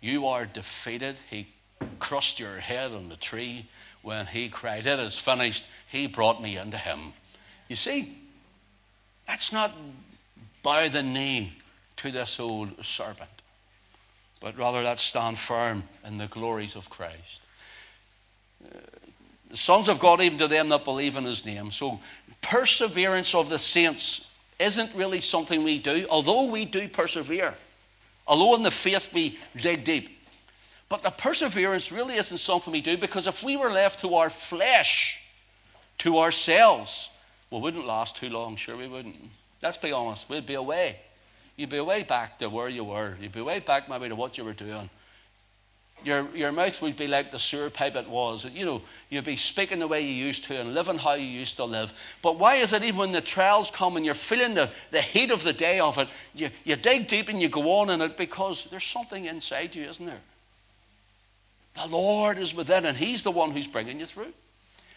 You 0.00 0.26
are 0.26 0.46
defeated. 0.46 1.16
He 1.28 1.48
crushed 1.98 2.38
your 2.38 2.58
head 2.58 2.92
on 2.92 3.08
the 3.08 3.16
tree 3.16 3.66
when 4.02 4.26
he 4.26 4.48
cried, 4.48 4.86
It 4.86 5.00
is 5.00 5.18
finished. 5.18 5.64
He 5.88 6.06
brought 6.06 6.40
me 6.40 6.56
into 6.56 6.76
him. 6.76 7.14
You 7.68 7.76
see, 7.76 8.16
that's 9.26 9.52
not 9.52 9.72
bow 10.62 10.88
the 10.88 11.02
knee 11.02 11.54
to 11.96 12.12
this 12.12 12.38
old 12.38 12.84
serpent, 12.84 13.42
but 14.40 14.56
rather 14.56 14.82
let's 14.82 15.02
stand 15.02 15.38
firm 15.38 15.84
in 16.04 16.18
the 16.18 16.26
glories 16.26 16.76
of 16.76 16.88
Christ 16.90 17.40
the 19.54 19.58
sons 19.58 19.88
of 19.88 20.00
God, 20.00 20.20
even 20.20 20.38
to 20.38 20.48
them 20.48 20.68
that 20.70 20.84
believe 20.84 21.16
in 21.16 21.24
his 21.24 21.44
name. 21.44 21.70
So, 21.70 22.00
perseverance 22.42 23.36
of 23.36 23.48
the 23.50 23.58
saints 23.58 24.26
isn't 24.58 24.94
really 24.94 25.20
something 25.20 25.64
we 25.64 25.78
do, 25.78 26.06
although 26.10 26.44
we 26.44 26.64
do 26.64 26.88
persevere. 26.88 27.54
Although 28.26 28.54
in 28.54 28.62
the 28.62 28.70
faith 28.70 29.12
we 29.12 29.38
dig 29.56 29.84
deep. 29.84 30.10
But 30.88 31.02
the 31.02 31.10
perseverance 31.10 31.92
really 31.92 32.16
isn't 32.16 32.38
something 32.38 32.72
we 32.72 32.80
do 32.80 32.96
because 32.96 33.26
if 33.26 33.42
we 33.42 33.56
were 33.56 33.70
left 33.70 34.00
to 34.00 34.14
our 34.14 34.30
flesh, 34.30 35.18
to 35.98 36.18
ourselves, 36.18 37.10
we 37.50 37.58
wouldn't 37.58 37.86
last 37.86 38.16
too 38.16 38.28
long, 38.28 38.56
sure 38.56 38.76
we 38.76 38.88
wouldn't. 38.88 39.16
Let's 39.62 39.76
be 39.76 39.92
honest, 39.92 40.28
we'd 40.28 40.46
be 40.46 40.54
away. 40.54 40.98
You'd 41.56 41.70
be 41.70 41.78
away 41.78 42.02
back 42.02 42.38
to 42.38 42.48
where 42.48 42.68
you 42.68 42.84
were. 42.84 43.16
You'd 43.20 43.32
be 43.32 43.40
way 43.40 43.60
back 43.60 43.88
maybe 43.88 44.08
to 44.08 44.16
what 44.16 44.38
you 44.38 44.44
were 44.44 44.52
doing 44.52 44.90
your, 46.02 46.28
your 46.34 46.52
mouth 46.52 46.80
would 46.82 46.96
be 46.96 47.06
like 47.06 47.30
the 47.30 47.38
sewer 47.38 47.70
pipe 47.70 47.96
it 47.96 48.08
was. 48.08 48.44
You 48.44 48.66
know, 48.66 48.82
you'd 49.08 49.24
be 49.24 49.36
speaking 49.36 49.78
the 49.78 49.86
way 49.86 50.02
you 50.02 50.12
used 50.12 50.44
to 50.44 50.60
and 50.60 50.74
living 50.74 50.98
how 50.98 51.14
you 51.14 51.26
used 51.26 51.56
to 51.56 51.64
live. 51.64 51.92
But 52.22 52.38
why 52.38 52.56
is 52.56 52.72
it 52.72 52.82
even 52.82 52.98
when 52.98 53.12
the 53.12 53.20
trials 53.20 53.70
come 53.70 53.96
and 53.96 54.04
you're 54.04 54.14
feeling 54.14 54.54
the, 54.54 54.70
the 54.90 55.00
heat 55.00 55.30
of 55.30 55.42
the 55.42 55.52
day 55.52 55.80
of 55.80 55.96
it, 55.98 56.08
you, 56.34 56.50
you 56.64 56.76
dig 56.76 57.08
deep 57.08 57.28
and 57.28 57.40
you 57.40 57.48
go 57.48 57.80
on 57.80 57.90
in 57.90 58.00
it 58.02 58.16
because 58.16 58.66
there's 58.70 58.84
something 58.84 59.24
inside 59.24 59.74
you, 59.74 59.84
isn't 59.84 60.04
there? 60.04 60.20
The 61.74 61.86
Lord 61.86 62.38
is 62.38 62.54
within 62.54 62.84
and 62.84 62.96
He's 62.96 63.22
the 63.22 63.30
one 63.30 63.52
who's 63.52 63.66
bringing 63.66 63.98
you 63.98 64.06
through. 64.06 64.32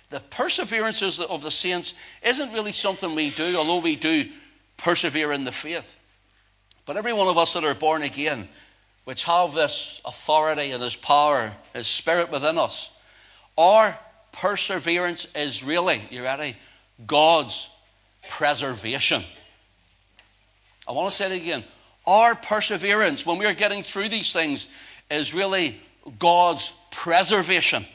The 0.10 0.20
perseverances 0.20 1.20
of 1.20 1.42
the 1.42 1.51
saints 1.51 1.94
isn't 2.24 2.54
really 2.54 2.72
something 2.72 3.16
we 3.16 3.30
do, 3.32 3.58
although 3.58 3.80
we 3.80 3.96
do 3.96 4.30
persevere 4.77 5.32
in 5.32 5.44
the 5.44 5.51
faith. 5.51 5.96
But 6.86 6.96
every 6.96 7.12
one 7.13 7.27
of 7.27 7.38
us 7.38 7.54
that 7.54 7.66
are 7.66 7.74
born 7.74 8.04
again, 8.04 8.48
which 9.08 9.24
have 9.24 9.54
this 9.54 10.02
authority 10.04 10.72
and 10.72 10.84
this 10.84 10.94
power, 10.94 11.54
His 11.74 11.88
Spirit 11.88 12.30
within 12.30 12.58
us. 12.58 12.92
Our 13.58 13.98
perseverance 14.34 15.26
is 15.34 15.64
really, 15.64 16.02
you 16.10 16.24
ready? 16.24 16.58
God's 17.06 17.70
preservation. 18.30 19.24
I 20.86 20.92
want 20.92 21.10
to 21.10 21.16
say 21.16 21.34
it 21.34 21.42
again. 21.42 21.64
Our 22.06 22.36
perseverance, 22.36 23.26
when 23.26 23.38
we're 23.38 23.54
getting 23.54 23.82
through 23.82 24.10
these 24.10 24.34
things, 24.34 24.68
is 25.10 25.34
really 25.34 25.80
God's 26.20 26.74
preservation. 26.92 27.86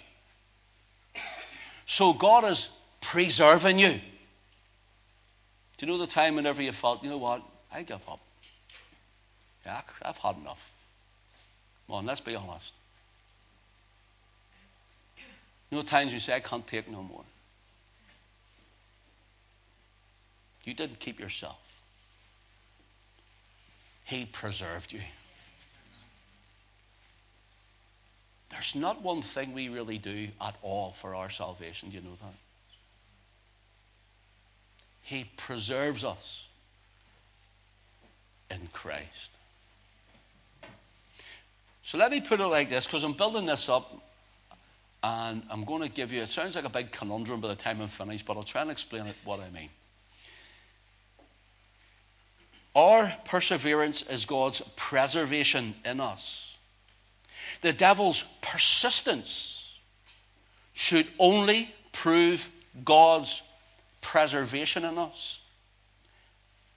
So 1.84 2.14
God 2.14 2.44
is 2.44 2.70
preserving 3.02 3.78
you. 3.78 4.00
Do 5.76 5.84
you 5.84 5.92
know 5.92 5.98
the 5.98 6.06
time 6.06 6.36
whenever 6.36 6.62
you 6.62 6.72
felt, 6.72 7.04
you 7.04 7.10
know 7.10 7.18
what, 7.18 7.42
I 7.70 7.82
give 7.82 8.00
up? 8.08 8.20
Yeah, 9.66 9.82
I've 10.00 10.16
had 10.16 10.38
enough. 10.38 10.71
Come 11.88 12.06
let's 12.06 12.20
be 12.20 12.34
honest. 12.34 12.72
You 15.70 15.78
know, 15.78 15.82
times 15.82 16.12
you 16.12 16.20
say, 16.20 16.34
I 16.34 16.40
can't 16.40 16.66
take 16.66 16.90
no 16.90 17.02
more. 17.02 17.24
You 20.64 20.74
didn't 20.74 21.00
keep 21.00 21.18
yourself, 21.18 21.58
He 24.04 24.26
preserved 24.26 24.92
you. 24.92 25.00
There's 28.50 28.74
not 28.74 29.02
one 29.02 29.22
thing 29.22 29.54
we 29.54 29.70
really 29.70 29.96
do 29.96 30.28
at 30.40 30.56
all 30.60 30.92
for 30.92 31.14
our 31.14 31.30
salvation. 31.30 31.88
Do 31.88 31.96
you 31.96 32.02
know 32.02 32.16
that? 32.20 32.34
He 35.00 35.24
preserves 35.36 36.04
us 36.04 36.46
in 38.50 38.68
Christ. 38.72 39.32
So 41.92 41.98
let 41.98 42.10
me 42.10 42.22
put 42.22 42.40
it 42.40 42.46
like 42.46 42.70
this 42.70 42.86
because 42.86 43.04
I'm 43.04 43.12
building 43.12 43.44
this 43.44 43.68
up 43.68 43.92
and 45.02 45.42
I'm 45.50 45.62
going 45.66 45.82
to 45.82 45.90
give 45.90 46.10
you, 46.10 46.22
it 46.22 46.30
sounds 46.30 46.56
like 46.56 46.64
a 46.64 46.70
big 46.70 46.90
conundrum 46.90 47.42
by 47.42 47.48
the 47.48 47.54
time 47.54 47.82
I'm 47.82 47.86
finished, 47.86 48.24
but 48.24 48.34
I'll 48.34 48.42
try 48.42 48.62
and 48.62 48.70
explain 48.70 49.04
it, 49.04 49.14
what 49.26 49.40
I 49.40 49.50
mean. 49.50 49.68
Our 52.74 53.12
perseverance 53.26 54.04
is 54.04 54.24
God's 54.24 54.62
preservation 54.74 55.74
in 55.84 56.00
us. 56.00 56.56
The 57.60 57.74
devil's 57.74 58.24
persistence 58.40 59.78
should 60.72 61.08
only 61.18 61.74
prove 61.92 62.48
God's 62.86 63.42
preservation 64.00 64.86
in 64.86 64.96
us. 64.96 65.40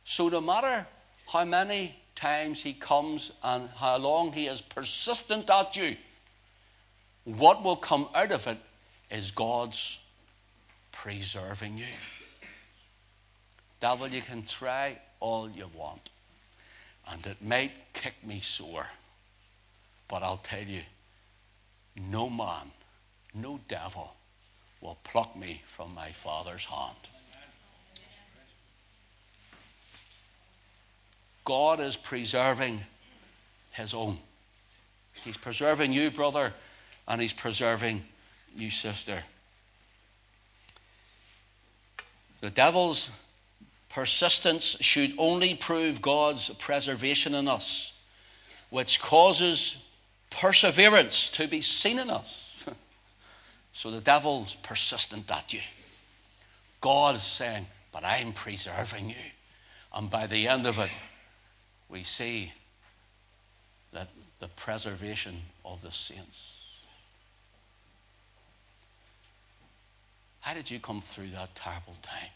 So, 0.03 0.27
no 0.27 0.41
matter 0.41 0.85
how 1.25 1.45
many 1.45 1.95
times 2.15 2.63
he 2.63 2.73
comes 2.73 3.31
and 3.43 3.69
how 3.75 3.97
long 3.97 4.31
he 4.31 4.47
is 4.47 4.61
persistent 4.61 5.49
at 5.49 5.75
you, 5.75 5.95
what 7.25 7.63
will 7.63 7.75
come 7.75 8.07
out 8.15 8.31
of 8.31 8.47
it 8.47 8.57
is 9.11 9.31
God's 9.31 9.99
preserving 10.91 11.77
you. 11.77 11.85
Devil, 13.79 14.07
you 14.07 14.21
can 14.21 14.43
try 14.43 14.97
all 15.19 15.49
you 15.49 15.69
want, 15.75 16.09
and 17.07 17.25
it 17.25 17.41
might 17.41 17.71
kick 17.93 18.13
me 18.25 18.39
sore, 18.39 18.87
but 20.07 20.23
I'll 20.23 20.37
tell 20.37 20.63
you, 20.63 20.81
no 21.95 22.29
man, 22.29 22.71
no 23.33 23.59
devil 23.67 24.13
will 24.81 24.97
pluck 25.03 25.35
me 25.35 25.61
from 25.65 25.93
my 25.93 26.11
Father's 26.11 26.65
hand. 26.65 26.95
God 31.45 31.79
is 31.79 31.95
preserving 31.95 32.81
his 33.71 33.93
own. 33.93 34.17
He's 35.23 35.37
preserving 35.37 35.93
you, 35.93 36.11
brother, 36.11 36.53
and 37.07 37.21
he's 37.21 37.33
preserving 37.33 38.03
you, 38.55 38.71
sister. 38.71 39.23
The 42.41 42.49
devil's 42.49 43.09
persistence 43.89 44.75
should 44.81 45.13
only 45.17 45.55
prove 45.55 46.01
God's 46.01 46.49
preservation 46.49 47.33
in 47.35 47.47
us, 47.47 47.93
which 48.69 48.99
causes 48.99 49.77
perseverance 50.31 51.29
to 51.29 51.47
be 51.47 51.61
seen 51.61 51.99
in 51.99 52.09
us. 52.09 52.65
so 53.73 53.91
the 53.91 54.01
devil's 54.01 54.55
persistent 54.55 55.29
at 55.31 55.53
you. 55.53 55.61
God 56.81 57.15
is 57.15 57.23
saying, 57.23 57.67
But 57.91 58.03
I'm 58.03 58.33
preserving 58.33 59.09
you. 59.09 59.15
And 59.93 60.09
by 60.09 60.27
the 60.27 60.47
end 60.47 60.67
of 60.67 60.77
it, 60.77 60.89
we 61.89 62.03
see 62.03 62.51
that 63.93 64.09
the 64.39 64.47
preservation 64.49 65.41
of 65.63 65.81
the 65.81 65.91
saints. 65.91 66.65
How 70.41 70.53
did 70.53 70.69
you 70.69 70.79
come 70.79 71.01
through 71.01 71.29
that 71.29 71.55
terrible 71.55 71.95
time? 72.01 72.29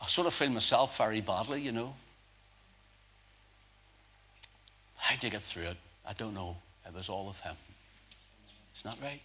I 0.00 0.06
sort 0.06 0.26
of 0.26 0.34
feel 0.34 0.50
myself 0.50 0.96
very 0.98 1.20
badly, 1.20 1.60
you 1.60 1.72
know. 1.72 1.94
How 4.96 5.14
did 5.14 5.24
you 5.24 5.30
get 5.30 5.42
through 5.42 5.64
it? 5.64 5.76
I 6.06 6.12
don't 6.12 6.34
know. 6.34 6.56
It 6.86 6.94
was 6.94 7.08
all 7.08 7.28
of 7.28 7.38
Him. 7.40 7.54
Isn't 8.76 8.90
that 8.90 9.04
right? 9.04 9.20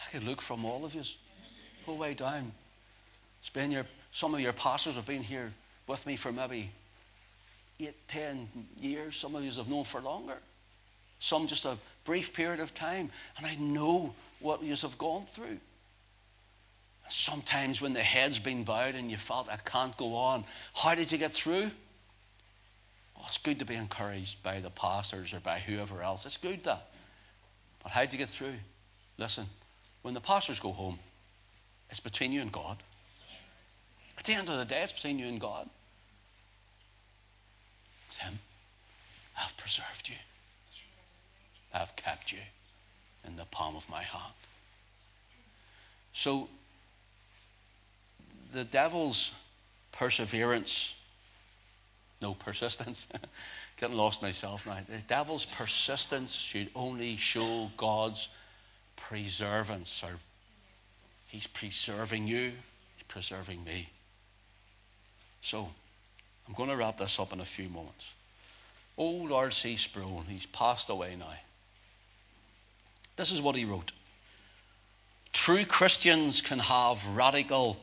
I 0.00 0.10
could 0.10 0.24
look 0.24 0.40
from 0.40 0.64
all 0.64 0.84
of 0.84 0.94
you, 0.94 1.02
go 1.86 1.94
way 1.94 2.14
down. 2.14 2.52
It's 3.40 3.70
your, 3.70 3.86
some 4.12 4.34
of 4.34 4.40
your 4.40 4.52
pastors 4.52 4.96
have 4.96 5.06
been 5.06 5.22
here 5.22 5.52
with 5.88 6.06
me 6.06 6.16
for 6.16 6.32
maybe 6.32 6.70
eight, 7.80 7.96
ten 8.08 8.48
years. 8.80 9.16
Some 9.16 9.34
of 9.34 9.44
you 9.44 9.50
have 9.52 9.68
known 9.68 9.84
for 9.84 10.00
longer. 10.00 10.38
Some 11.18 11.46
just 11.46 11.64
a 11.64 11.76
brief 12.04 12.32
period 12.32 12.60
of 12.60 12.74
time. 12.74 13.10
And 13.36 13.46
I 13.46 13.56
know 13.56 14.14
what 14.40 14.62
you 14.62 14.74
have 14.76 14.98
gone 14.98 15.26
through. 15.26 15.58
Sometimes 17.08 17.80
when 17.80 17.94
the 17.94 18.02
head's 18.02 18.38
been 18.38 18.64
bowed 18.64 18.94
and 18.94 19.10
you 19.10 19.16
felt, 19.16 19.48
I 19.48 19.56
can't 19.56 19.96
go 19.96 20.14
on, 20.14 20.44
how 20.74 20.94
did 20.94 21.10
you 21.10 21.18
get 21.18 21.32
through? 21.32 21.70
It's 23.24 23.38
good 23.38 23.58
to 23.58 23.64
be 23.64 23.74
encouraged 23.74 24.42
by 24.42 24.60
the 24.60 24.70
pastors 24.70 25.32
or 25.32 25.40
by 25.40 25.58
whoever 25.58 26.02
else. 26.02 26.24
It's 26.24 26.36
good 26.36 26.62
that. 26.64 26.88
But 27.82 27.92
how 27.92 28.02
did 28.02 28.12
you 28.12 28.18
get 28.18 28.28
through? 28.28 28.54
Listen, 29.16 29.46
when 30.02 30.14
the 30.14 30.20
pastors 30.20 30.60
go 30.60 30.70
home, 30.70 30.98
it's 31.90 32.00
between 32.00 32.32
you 32.32 32.42
and 32.42 32.52
God. 32.52 32.76
At 34.18 34.24
the 34.24 34.34
end 34.34 34.48
of 34.48 34.58
the 34.58 34.64
day, 34.64 34.82
it's 34.82 34.92
between 34.92 35.18
you 35.18 35.26
and 35.26 35.40
God. 35.40 35.68
It's 38.08 38.16
Him. 38.16 38.38
I've 39.38 39.54
preserved 39.58 40.08
you. 40.08 40.14
I've 41.74 41.94
kept 41.94 42.32
you 42.32 42.38
in 43.26 43.36
the 43.36 43.44
palm 43.44 43.76
of 43.76 43.88
my 43.90 44.02
hand. 44.02 44.32
So, 46.14 46.48
the 48.54 48.64
devil's 48.64 49.32
perseverance, 49.92 50.94
no 52.22 52.32
persistence, 52.32 53.08
getting 53.76 53.96
lost 53.96 54.22
myself 54.22 54.66
now. 54.66 54.78
The 54.88 55.02
devil's 55.06 55.44
persistence 55.44 56.34
should 56.34 56.70
only 56.74 57.16
show 57.16 57.70
God's 57.76 58.30
preservance, 58.96 60.02
or 60.02 60.16
he's 61.26 61.46
preserving 61.46 62.26
you, 62.26 62.52
he's 62.96 63.06
preserving 63.06 63.62
me. 63.64 63.90
So, 65.42 65.68
I'm 66.48 66.54
going 66.54 66.70
to 66.70 66.76
wrap 66.76 66.96
this 66.96 67.18
up 67.18 67.32
in 67.32 67.40
a 67.40 67.44
few 67.44 67.68
moments. 67.68 68.12
Old 68.96 69.30
R.C. 69.30 69.76
Sproul, 69.76 70.24
he's 70.26 70.46
passed 70.46 70.88
away 70.88 71.14
now. 71.16 71.34
This 73.16 73.30
is 73.30 73.42
what 73.42 73.54
he 73.54 73.64
wrote 73.64 73.92
True 75.32 75.64
Christians 75.64 76.40
can 76.40 76.58
have 76.58 77.06
radical 77.14 77.76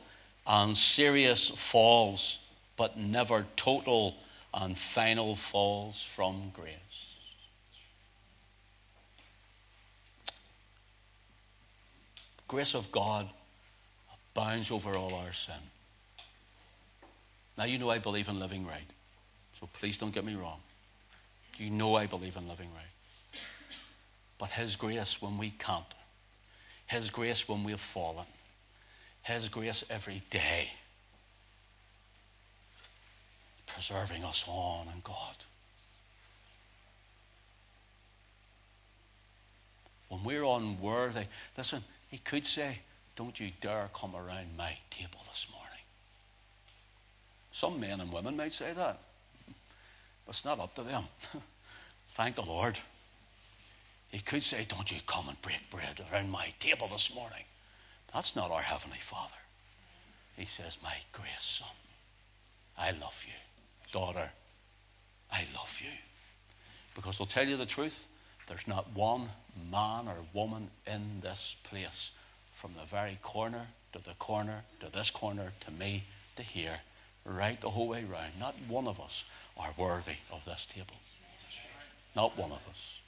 and 0.46 0.76
serious 0.76 1.48
falls, 1.48 2.38
but 2.76 2.98
never 2.98 3.46
total 3.56 4.16
and 4.52 4.76
final 4.76 5.34
falls 5.34 6.02
from 6.02 6.50
grace. 6.52 7.06
grace 12.48 12.74
of 12.74 12.90
God 12.92 13.28
abounds 14.32 14.70
over 14.70 14.96
all 14.96 15.14
our 15.14 15.32
sin. 15.32 15.54
Now, 17.56 17.64
you 17.64 17.78
know 17.78 17.90
I 17.90 17.98
believe 17.98 18.28
in 18.28 18.38
living 18.38 18.66
right. 18.66 18.90
So 19.58 19.68
please 19.72 19.96
don't 19.96 20.14
get 20.14 20.24
me 20.24 20.34
wrong. 20.34 20.60
You 21.56 21.70
know 21.70 21.94
I 21.94 22.06
believe 22.06 22.36
in 22.36 22.48
living 22.48 22.68
right. 22.74 23.40
But 24.38 24.50
His 24.50 24.76
grace 24.76 25.22
when 25.22 25.38
we 25.38 25.50
can't, 25.50 25.84
His 26.86 27.08
grace 27.08 27.48
when 27.48 27.64
we've 27.64 27.80
fallen, 27.80 28.26
His 29.22 29.48
grace 29.48 29.82
every 29.88 30.22
day, 30.30 30.70
preserving 33.66 34.24
us 34.24 34.44
on 34.46 34.88
in 34.94 35.00
God. 35.02 35.36
When 40.08 40.22
we're 40.22 40.44
unworthy, 40.44 41.24
listen, 41.56 41.82
He 42.10 42.18
could 42.18 42.44
say, 42.44 42.80
Don't 43.16 43.40
you 43.40 43.50
dare 43.62 43.88
come 43.94 44.14
around 44.14 44.56
my 44.56 44.76
table 44.90 45.20
this 45.30 45.46
morning. 45.50 45.65
Some 47.56 47.80
men 47.80 48.02
and 48.02 48.12
women 48.12 48.36
might 48.36 48.52
say 48.52 48.74
that. 48.74 48.98
But 50.26 50.34
it's 50.34 50.44
not 50.44 50.60
up 50.60 50.74
to 50.74 50.82
them. 50.82 51.04
Thank 52.14 52.36
the 52.36 52.42
Lord. 52.42 52.78
He 54.08 54.18
could 54.18 54.42
say, 54.42 54.66
Don't 54.68 54.92
you 54.92 54.98
come 55.06 55.30
and 55.30 55.40
break 55.40 55.70
bread 55.70 56.04
around 56.12 56.30
my 56.30 56.52
table 56.60 56.86
this 56.86 57.14
morning. 57.14 57.44
That's 58.12 58.36
not 58.36 58.50
our 58.50 58.60
Heavenly 58.60 58.98
Father. 59.00 59.40
He 60.36 60.44
says, 60.44 60.76
My 60.82 60.92
grace 61.12 61.30
son, 61.40 61.68
I 62.76 62.90
love 62.90 63.24
you. 63.26 63.32
Daughter, 63.90 64.28
I 65.32 65.44
love 65.56 65.80
you. 65.82 65.92
Because 66.94 67.18
I'll 67.22 67.26
tell 67.26 67.48
you 67.48 67.56
the 67.56 67.64
truth, 67.64 68.06
there's 68.48 68.68
not 68.68 68.94
one 68.94 69.30
man 69.72 70.08
or 70.08 70.16
woman 70.34 70.68
in 70.86 71.22
this 71.22 71.56
place, 71.62 72.10
from 72.52 72.72
the 72.74 72.84
very 72.84 73.18
corner 73.22 73.66
to 73.94 73.98
the 73.98 74.14
corner 74.18 74.60
to 74.80 74.92
this 74.92 75.08
corner 75.08 75.54
to 75.60 75.70
me 75.70 76.04
to 76.36 76.42
here, 76.42 76.80
right 77.26 77.60
the 77.60 77.70
whole 77.70 77.88
way 77.88 78.04
round. 78.04 78.32
Not 78.38 78.54
one 78.68 78.86
of 78.86 79.00
us 79.00 79.24
are 79.56 79.74
worthy 79.76 80.16
of 80.32 80.44
this 80.44 80.66
table. 80.66 80.96
Not 82.14 82.36
one 82.38 82.50
of 82.50 82.60
us. 82.70 83.00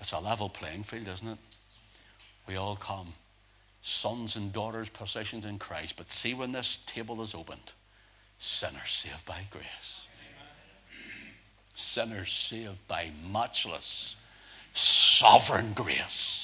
It's 0.00 0.12
a 0.12 0.18
level 0.18 0.48
playing 0.48 0.84
field, 0.84 1.08
isn't 1.08 1.28
it? 1.28 1.38
We 2.46 2.56
all 2.56 2.76
come, 2.76 3.14
sons 3.80 4.36
and 4.36 4.52
daughters 4.52 4.90
positioned 4.90 5.44
in 5.44 5.58
Christ. 5.58 5.96
But 5.96 6.10
see 6.10 6.34
when 6.34 6.52
this 6.52 6.78
table 6.86 7.22
is 7.22 7.34
opened, 7.34 7.72
sinners 8.38 8.90
saved 8.90 9.24
by 9.24 9.40
grace. 9.50 10.08
Sinners 11.74 12.32
saved 12.32 12.86
by 12.86 13.10
matchless, 13.32 14.16
sovereign 14.74 15.72
grace. 15.72 16.43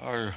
Our 0.00 0.34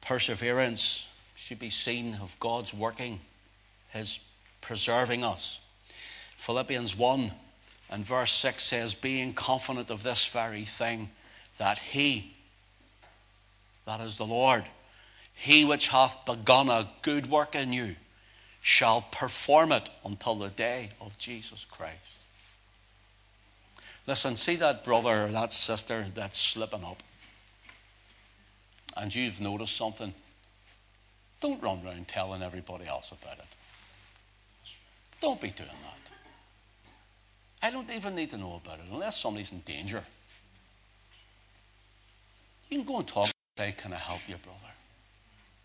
perseverance 0.00 1.06
should 1.34 1.58
be 1.58 1.70
seen 1.70 2.18
of 2.22 2.34
God's 2.40 2.72
working, 2.72 3.20
His 3.90 4.18
preserving 4.60 5.24
us. 5.24 5.60
Philippians 6.36 6.96
1 6.96 7.30
and 7.90 8.04
verse 8.04 8.32
6 8.32 8.62
says, 8.62 8.94
Being 8.94 9.34
confident 9.34 9.90
of 9.90 10.02
this 10.02 10.26
very 10.26 10.64
thing, 10.64 11.10
that 11.58 11.78
He, 11.78 12.34
that 13.86 14.00
is 14.00 14.16
the 14.16 14.26
Lord, 14.26 14.64
He 15.34 15.64
which 15.64 15.88
hath 15.88 16.24
begun 16.24 16.70
a 16.70 16.88
good 17.02 17.30
work 17.30 17.54
in 17.54 17.72
you, 17.72 17.96
shall 18.62 19.02
perform 19.12 19.72
it 19.72 19.88
until 20.04 20.34
the 20.36 20.48
day 20.48 20.90
of 21.00 21.18
Jesus 21.18 21.66
Christ. 21.70 21.96
Listen, 24.08 24.36
see 24.36 24.56
that 24.56 24.84
brother 24.84 25.26
or 25.26 25.28
that 25.28 25.52
sister 25.52 26.06
that's 26.14 26.38
slipping 26.38 26.82
up, 26.82 27.02
and 28.96 29.14
you've 29.14 29.38
noticed 29.38 29.76
something. 29.76 30.14
Don't 31.42 31.62
run 31.62 31.84
around 31.84 32.08
telling 32.08 32.42
everybody 32.42 32.86
else 32.86 33.12
about 33.12 33.38
it. 33.38 33.44
Don't 35.20 35.38
be 35.38 35.50
doing 35.50 35.68
that. 35.68 36.12
I 37.62 37.70
don't 37.70 37.90
even 37.90 38.14
need 38.14 38.30
to 38.30 38.38
know 38.38 38.58
about 38.64 38.78
it 38.78 38.86
unless 38.90 39.20
somebody's 39.20 39.52
in 39.52 39.60
danger. 39.60 40.02
You 42.70 42.78
can 42.78 42.86
go 42.86 43.00
and 43.00 43.06
talk 43.06 43.26
and 43.26 43.32
say, 43.58 43.74
Can 43.76 43.92
I 43.92 43.98
help 43.98 44.20
you, 44.26 44.36
brother? 44.36 44.58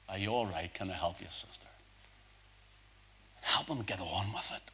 Are 0.10 0.18
you 0.18 0.32
all 0.32 0.48
right? 0.48 0.72
Can 0.74 0.92
I 0.92 0.96
help 0.96 1.22
you, 1.22 1.28
sister? 1.28 1.68
Help 3.40 3.68
them 3.68 3.84
get 3.84 4.02
on 4.02 4.34
with 4.34 4.52
it. 4.54 4.70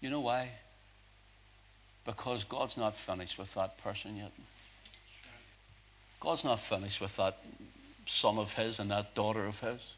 You 0.00 0.10
know 0.10 0.20
why? 0.20 0.48
Because 2.04 2.44
God's 2.44 2.76
not 2.76 2.96
finished 2.96 3.38
with 3.38 3.52
that 3.54 3.78
person 3.78 4.16
yet. 4.16 4.32
God's 6.20 6.44
not 6.44 6.60
finished 6.60 7.00
with 7.00 7.16
that 7.16 7.38
son 8.06 8.38
of 8.38 8.52
his 8.52 8.78
and 8.78 8.90
that 8.90 9.14
daughter 9.14 9.46
of 9.46 9.60
his. 9.60 9.94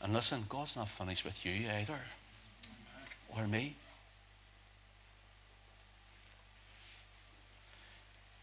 And 0.00 0.12
listen, 0.12 0.44
God's 0.48 0.76
not 0.76 0.88
finished 0.88 1.24
with 1.24 1.44
you 1.46 1.52
either, 1.52 1.98
or 3.36 3.46
me. 3.46 3.76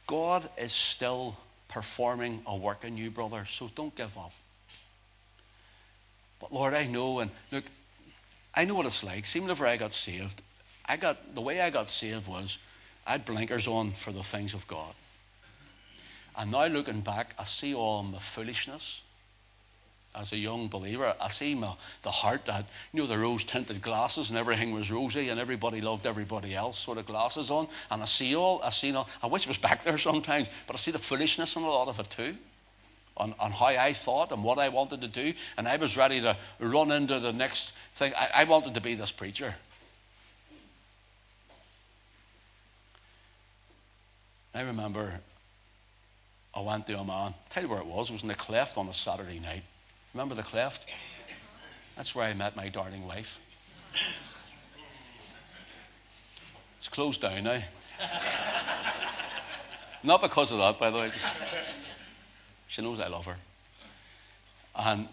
God 0.07 0.49
is 0.57 0.71
still 0.71 1.37
performing 1.67 2.41
a 2.47 2.55
work 2.55 2.83
in 2.83 2.97
you, 2.97 3.11
brother, 3.11 3.45
so 3.45 3.69
don't 3.75 3.93
give 3.95 4.17
up. 4.17 4.31
But 6.39 6.53
Lord, 6.53 6.73
I 6.73 6.87
know, 6.87 7.19
and 7.19 7.29
look, 7.51 7.65
I 8.55 8.65
know 8.65 8.75
what 8.75 8.85
it's 8.85 9.03
like. 9.03 9.25
See, 9.25 9.39
whenever 9.39 9.65
I 9.65 9.77
got 9.77 9.93
saved, 9.93 10.41
I 10.85 10.97
got 10.97 11.35
the 11.35 11.41
way 11.41 11.61
I 11.61 11.69
got 11.69 11.89
saved 11.89 12.27
was 12.27 12.57
I 13.05 13.13
had 13.13 13.25
blinkers 13.25 13.67
on 13.67 13.91
for 13.91 14.11
the 14.11 14.23
things 14.23 14.53
of 14.53 14.67
God. 14.67 14.93
And 16.35 16.51
now 16.51 16.65
looking 16.67 17.01
back, 17.01 17.33
I 17.37 17.43
see 17.43 17.73
all 17.73 18.03
my 18.03 18.19
foolishness 18.19 19.01
as 20.15 20.31
a 20.31 20.37
young 20.37 20.67
believer. 20.67 21.13
I 21.19 21.29
see 21.29 21.53
my, 21.53 21.75
the 22.01 22.11
heart 22.11 22.45
that, 22.45 22.65
you 22.93 23.01
know, 23.01 23.07
the 23.07 23.17
rose 23.17 23.43
tinted 23.43 23.81
glasses 23.81 24.29
and 24.29 24.39
everything 24.39 24.73
was 24.73 24.91
rosy 24.91 25.29
and 25.29 25.39
everybody 25.39 25.81
loved 25.81 26.05
everybody 26.05 26.55
else 26.55 26.79
sort 26.79 26.97
of 26.97 27.05
glasses 27.05 27.51
on. 27.51 27.67
And 27.91 28.01
I 28.01 28.05
see 28.05 28.35
all, 28.35 28.61
I 28.63 28.69
see 28.71 28.93
all, 28.93 29.07
I 29.21 29.27
wish 29.27 29.43
it 29.43 29.49
was 29.49 29.57
back 29.57 29.83
there 29.83 29.97
sometimes, 29.97 30.49
but 30.65 30.75
I 30.75 30.79
see 30.79 30.91
the 30.91 30.99
foolishness 30.99 31.55
in 31.55 31.63
a 31.63 31.67
lot 31.67 31.87
of 31.87 31.99
it 31.99 32.09
too. 32.09 32.35
On, 33.19 33.35
on 33.37 33.51
how 33.51 33.65
I 33.65 33.91
thought 33.91 34.31
and 34.31 34.45
what 34.45 34.59
I 34.59 34.69
wanted 34.69 35.01
to 35.01 35.09
do. 35.09 35.33
And 35.57 35.67
I 35.67 35.75
was 35.75 35.97
ready 35.97 36.21
to 36.21 36.37
run 36.59 36.89
into 36.89 37.19
the 37.19 37.33
next 37.33 37.73
thing. 37.95 38.13
I, 38.17 38.29
I 38.33 38.43
wanted 38.45 38.75
to 38.75 38.81
be 38.81 38.95
this 38.95 39.11
preacher. 39.11 39.55
I 44.55 44.61
remember 44.61 45.19
I 46.53 46.61
went 46.61 46.87
to 46.87 46.93
Oman. 46.93 47.09
I'll 47.09 47.35
tell 47.49 47.63
you 47.63 47.69
where 47.69 47.79
it 47.79 47.85
was. 47.85 48.09
It 48.09 48.13
was 48.13 48.21
in 48.23 48.29
the 48.29 48.35
cleft 48.35 48.77
on 48.77 48.87
a 48.87 48.93
Saturday 48.93 49.39
night. 49.39 49.63
Remember 50.13 50.35
the 50.35 50.43
cleft? 50.43 50.89
That's 51.95 52.15
where 52.15 52.25
I 52.25 52.33
met 52.33 52.55
my 52.55 52.69
darling 52.69 53.05
wife. 53.05 53.39
It's 56.77 56.89
closed 56.89 57.21
down 57.21 57.43
now. 57.43 57.61
Not 60.03 60.21
because 60.21 60.51
of 60.51 60.59
that, 60.59 60.79
by 60.79 60.89
the 60.89 60.97
way. 60.97 61.11
She 62.69 62.81
knows 62.81 62.99
I 62.99 63.07
love 63.07 63.25
her. 63.25 63.35
And 64.75 65.07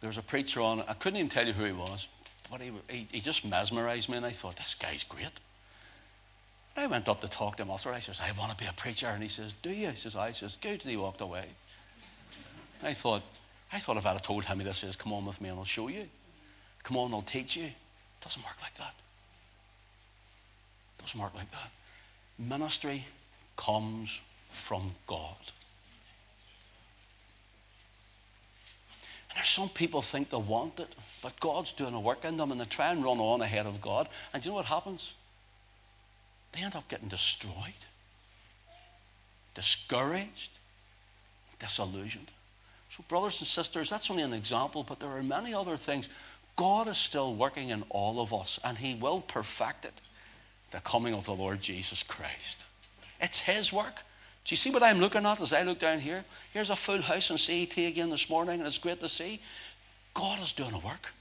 there 0.00 0.08
was 0.08 0.18
a 0.18 0.22
preacher 0.22 0.60
on. 0.60 0.82
I 0.86 0.92
couldn't 0.92 1.16
even 1.16 1.30
tell 1.30 1.46
you 1.46 1.54
who 1.54 1.64
he 1.64 1.72
was, 1.72 2.08
but 2.50 2.60
he, 2.60 2.70
he, 2.88 3.08
he 3.10 3.20
just 3.20 3.44
mesmerized 3.44 4.08
me, 4.08 4.18
and 4.18 4.26
I 4.26 4.30
thought, 4.30 4.56
this 4.56 4.74
guy's 4.74 5.02
great. 5.02 5.24
And 6.76 6.84
I 6.84 6.86
went 6.86 7.08
up 7.08 7.22
to 7.22 7.28
talk 7.28 7.56
to 7.56 7.62
him 7.62 7.70
after. 7.70 7.90
I 7.90 8.00
says, 8.00 8.20
I 8.20 8.30
want 8.38 8.56
to 8.56 8.62
be 8.62 8.68
a 8.68 8.74
preacher. 8.74 9.06
And 9.06 9.22
he 9.22 9.28
says, 9.28 9.54
Do 9.54 9.70
you? 9.70 9.88
He 9.88 9.96
says, 9.96 10.14
I 10.14 10.32
says, 10.32 10.56
Good. 10.60 10.82
And 10.82 10.90
he 10.90 10.96
walked 10.96 11.22
away. 11.22 11.46
I 12.82 12.92
thought, 12.92 13.22
I 13.72 13.78
thought 13.78 13.96
if 13.96 14.04
I'd 14.04 14.12
have 14.12 14.22
told 14.22 14.44
him 14.44 14.58
this 14.58 14.84
is, 14.84 14.96
come 14.96 15.12
on 15.12 15.24
with 15.24 15.40
me 15.40 15.48
and 15.48 15.58
I'll 15.58 15.64
show 15.64 15.88
you. 15.88 16.06
Come 16.82 16.98
on, 16.98 17.14
I'll 17.14 17.22
teach 17.22 17.56
you. 17.56 17.64
It 17.64 17.72
doesn't 18.20 18.42
work 18.42 18.56
like 18.60 18.74
that. 18.74 18.92
It 20.98 21.02
doesn't 21.02 21.18
work 21.18 21.34
like 21.34 21.50
that. 21.52 21.70
Ministry 22.38 23.06
comes 23.56 24.20
from 24.54 24.94
God. 25.06 25.36
And 29.30 29.38
there's 29.38 29.48
some 29.48 29.68
people 29.68 30.00
think 30.00 30.30
they 30.30 30.36
want 30.36 30.78
it, 30.80 30.94
but 31.22 31.38
God's 31.40 31.72
doing 31.72 31.94
a 31.94 32.00
work 32.00 32.24
in 32.24 32.36
them 32.36 32.52
and 32.52 32.60
they 32.60 32.64
try 32.64 32.92
and 32.92 33.04
run 33.04 33.18
on 33.18 33.42
ahead 33.42 33.66
of 33.66 33.80
God. 33.80 34.08
And 34.32 34.44
you 34.44 34.52
know 34.52 34.56
what 34.56 34.66
happens? 34.66 35.14
they 36.54 36.62
end 36.62 36.76
up 36.76 36.88
getting 36.88 37.08
destroyed, 37.08 37.52
discouraged, 39.54 40.58
disillusioned. 41.58 42.30
So, 42.90 43.04
brothers 43.08 43.40
and 43.40 43.48
sisters, 43.48 43.90
that's 43.90 44.10
only 44.10 44.22
an 44.22 44.32
example, 44.32 44.84
but 44.84 45.00
there 45.00 45.10
are 45.10 45.22
many 45.22 45.52
other 45.52 45.76
things. 45.76 46.08
God 46.56 46.86
is 46.86 46.98
still 46.98 47.34
working 47.34 47.70
in 47.70 47.82
all 47.90 48.20
of 48.20 48.32
us, 48.32 48.60
and 48.62 48.78
He 48.78 48.94
will 48.94 49.20
perfect 49.20 49.84
it. 49.84 50.00
The 50.70 50.80
coming 50.80 51.14
of 51.14 51.24
the 51.24 51.34
Lord 51.34 51.60
Jesus 51.60 52.02
Christ. 52.02 52.64
It's 53.20 53.40
His 53.40 53.72
work. 53.72 54.02
Do 54.44 54.52
you 54.52 54.56
see 54.58 54.70
what 54.70 54.82
I'm 54.82 54.98
looking 54.98 55.24
at 55.24 55.40
as 55.40 55.54
I 55.54 55.62
look 55.62 55.78
down 55.78 56.00
here? 56.00 56.22
Here's 56.52 56.68
a 56.68 56.76
full 56.76 57.00
house 57.00 57.30
in 57.30 57.38
CET 57.38 57.78
again 57.78 58.10
this 58.10 58.28
morning, 58.28 58.58
and 58.58 58.66
it's 58.66 58.78
great 58.78 59.00
to 59.00 59.08
see. 59.08 59.40
God 60.12 60.38
is 60.42 60.52
doing 60.52 60.74
a 60.74 60.78
work. 60.78 61.12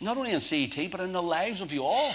Not 0.00 0.16
only 0.16 0.32
in 0.32 0.40
CET, 0.40 0.90
but 0.90 1.00
in 1.00 1.12
the 1.12 1.22
lives 1.22 1.60
of 1.60 1.72
you 1.72 1.84
all. 1.84 2.12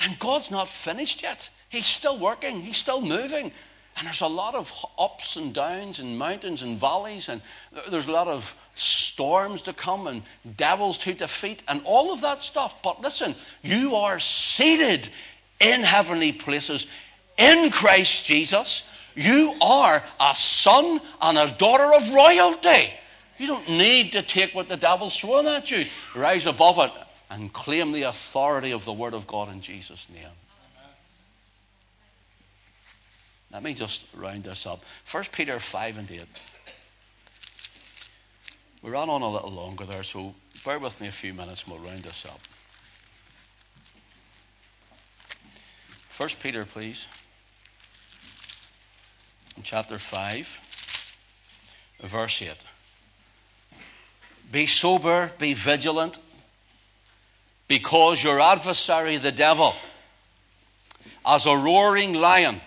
And 0.00 0.16
God's 0.20 0.52
not 0.52 0.68
finished 0.68 1.22
yet. 1.22 1.50
He's 1.68 1.86
still 1.86 2.16
working, 2.16 2.60
He's 2.60 2.76
still 2.76 3.00
moving. 3.00 3.50
And 3.96 4.06
there's 4.06 4.20
a 4.20 4.28
lot 4.28 4.54
of 4.54 4.72
ups 4.96 5.34
and 5.34 5.52
downs 5.52 5.98
and 5.98 6.16
mountains 6.16 6.62
and 6.62 6.78
valleys, 6.78 7.28
and 7.28 7.42
there's 7.90 8.06
a 8.06 8.12
lot 8.12 8.28
of 8.28 8.54
storms 8.76 9.60
to 9.62 9.72
come 9.72 10.06
and 10.06 10.22
devils 10.56 10.98
to 10.98 11.14
defeat 11.14 11.64
and 11.66 11.82
all 11.84 12.12
of 12.12 12.20
that 12.20 12.40
stuff. 12.40 12.80
But 12.80 13.00
listen, 13.00 13.34
you 13.64 13.96
are 13.96 14.20
seated 14.20 15.08
in 15.58 15.80
heavenly 15.80 16.30
places 16.30 16.86
in 17.38 17.72
Christ 17.72 18.24
Jesus. 18.24 18.84
You 19.14 19.54
are 19.60 20.02
a 20.20 20.34
son 20.34 21.00
and 21.20 21.38
a 21.38 21.54
daughter 21.58 21.92
of 21.94 22.12
royalty. 22.12 22.90
You 23.38 23.46
don't 23.46 23.68
need 23.68 24.12
to 24.12 24.22
take 24.22 24.54
what 24.54 24.68
the 24.68 24.76
devil's 24.76 25.16
throwing 25.16 25.46
at 25.46 25.70
you. 25.70 25.86
Rise 26.14 26.46
above 26.46 26.78
it 26.78 26.92
and 27.30 27.52
claim 27.52 27.92
the 27.92 28.04
authority 28.04 28.72
of 28.72 28.84
the 28.84 28.92
Word 28.92 29.14
of 29.14 29.26
God 29.26 29.50
in 29.52 29.60
Jesus' 29.60 30.08
name. 30.12 30.24
Let 33.52 33.62
me 33.62 33.74
just 33.74 34.06
round 34.14 34.44
this 34.44 34.66
up. 34.66 34.82
1 35.10 35.24
Peter 35.32 35.58
5 35.58 35.98
and 35.98 36.10
8. 36.10 36.22
We 38.82 38.90
ran 38.90 39.08
on 39.08 39.22
a 39.22 39.30
little 39.30 39.50
longer 39.50 39.84
there, 39.84 40.02
so 40.02 40.34
bear 40.64 40.78
with 40.78 41.00
me 41.00 41.08
a 41.08 41.12
few 41.12 41.32
minutes 41.32 41.64
and 41.64 41.72
we'll 41.72 41.82
round 41.82 42.02
this 42.02 42.24
up. 42.26 42.40
1 46.16 46.28
Peter, 46.42 46.64
please. 46.64 47.06
Chapter 49.62 49.98
5, 49.98 50.60
verse 52.04 52.42
8. 52.42 52.52
Be 54.50 54.66
sober, 54.66 55.30
be 55.38 55.52
vigilant, 55.52 56.18
because 57.66 58.22
your 58.22 58.40
adversary, 58.40 59.18
the 59.18 59.32
devil, 59.32 59.74
as 61.26 61.44
a 61.44 61.56
roaring 61.56 62.14
lion, 62.14 62.60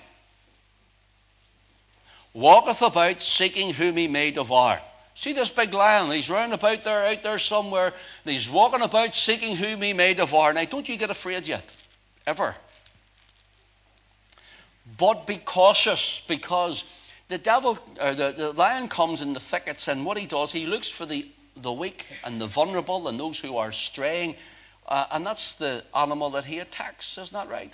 walketh 2.34 2.82
about 2.82 3.22
seeking 3.22 3.74
whom 3.74 3.98
he 3.98 4.08
may 4.08 4.32
devour. 4.32 4.80
See 5.16 5.34
this 5.34 5.50
big 5.50 5.74
lion, 5.74 6.12
he's 6.12 6.30
round 6.30 6.54
about 6.54 6.84
there, 6.84 7.08
out 7.08 7.24
there 7.24 7.40
somewhere, 7.40 7.94
and 8.26 8.34
he's 8.34 8.50
walking 8.50 8.82
about 8.82 9.14
seeking 9.14 9.56
whom 9.56 9.82
he 9.82 9.94
may 9.94 10.14
devour. 10.14 10.54
Now, 10.54 10.66
don't 10.66 10.88
you 10.88 10.98
get 10.98 11.10
afraid 11.10 11.48
yet, 11.48 11.64
ever. 12.28 12.56
But 14.98 15.28
be 15.28 15.38
cautious, 15.38 16.22
because 16.28 16.84
the 17.30 17.38
devil, 17.38 17.78
or 18.02 18.14
the, 18.14 18.34
the 18.36 18.52
lion 18.52 18.88
comes 18.88 19.22
in 19.22 19.34
the 19.34 19.40
thickets, 19.40 19.88
and 19.88 20.06
what 20.06 20.18
he 20.18 20.26
does, 20.26 20.52
he 20.52 20.66
looks 20.66 20.90
for 20.90 21.06
the, 21.06 21.28
the 21.56 21.72
weak 21.72 22.06
and 22.24 22.42
the 22.42 22.48
vulnerable 22.48 23.08
and 23.08 23.20
those 23.20 23.40
who 23.40 23.58
are 23.58 23.72
straying, 23.72 24.36
uh, 24.88 25.06
and 25.12 25.26
that's 25.26 25.54
the 25.54 25.84
animal 25.96 26.30
that 26.32 26.46
he 26.46 26.60
attacks, 26.60 27.18
isn't 27.18 27.34
that 27.34 27.50
right? 27.50 27.74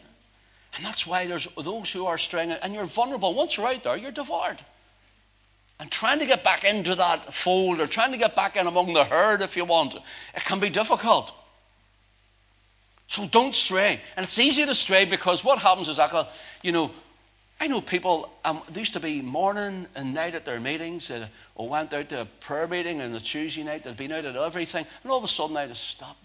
And 0.75 0.85
that's 0.85 1.07
why 1.07 1.25
there's 1.25 1.47
those 1.55 1.91
who 1.91 2.05
are 2.05 2.17
straying, 2.17 2.51
and 2.51 2.73
you're 2.73 2.85
vulnerable. 2.85 3.33
Once 3.33 3.57
you're 3.57 3.67
out 3.67 3.83
there, 3.83 3.97
you're 3.97 4.11
devoured. 4.11 4.59
And 5.79 5.89
trying 5.89 6.19
to 6.19 6.25
get 6.25 6.43
back 6.43 6.63
into 6.63 6.95
that 6.95 7.33
fold, 7.33 7.79
or 7.79 7.87
trying 7.87 8.11
to 8.11 8.17
get 8.17 8.35
back 8.35 8.57
in 8.57 8.67
among 8.67 8.93
the 8.93 9.05
herd, 9.05 9.41
if 9.41 9.55
you 9.55 9.65
want, 9.65 9.95
it 9.95 10.43
can 10.43 10.59
be 10.59 10.69
difficult. 10.69 11.33
So 13.07 13.25
don't 13.27 13.55
stray. 13.55 14.01
And 14.15 14.23
it's 14.23 14.37
easy 14.37 14.65
to 14.65 14.75
stray 14.75 15.05
because 15.05 15.43
what 15.43 15.59
happens 15.59 15.87
is, 15.87 15.99
you 16.61 16.71
know, 16.71 16.91
I 17.59 17.67
know 17.67 17.81
people, 17.81 18.31
um, 18.45 18.61
there 18.69 18.81
used 18.81 18.93
to 18.93 18.99
be 18.99 19.21
morning 19.21 19.87
and 19.95 20.13
night 20.13 20.35
at 20.35 20.45
their 20.45 20.59
meetings, 20.59 21.09
uh, 21.09 21.27
or 21.55 21.67
went 21.67 21.91
out 21.91 22.09
to 22.09 22.21
a 22.21 22.25
prayer 22.25 22.67
meeting 22.67 23.01
on 23.01 23.15
a 23.15 23.19
Tuesday 23.19 23.63
night, 23.63 23.83
they'd 23.83 23.97
been 23.97 24.11
out 24.11 24.25
at 24.25 24.35
everything, 24.35 24.85
and 25.01 25.11
all 25.11 25.17
of 25.17 25.23
a 25.23 25.27
sudden 25.27 25.57
I 25.57 25.65
just 25.65 25.83
stopped 25.83 26.19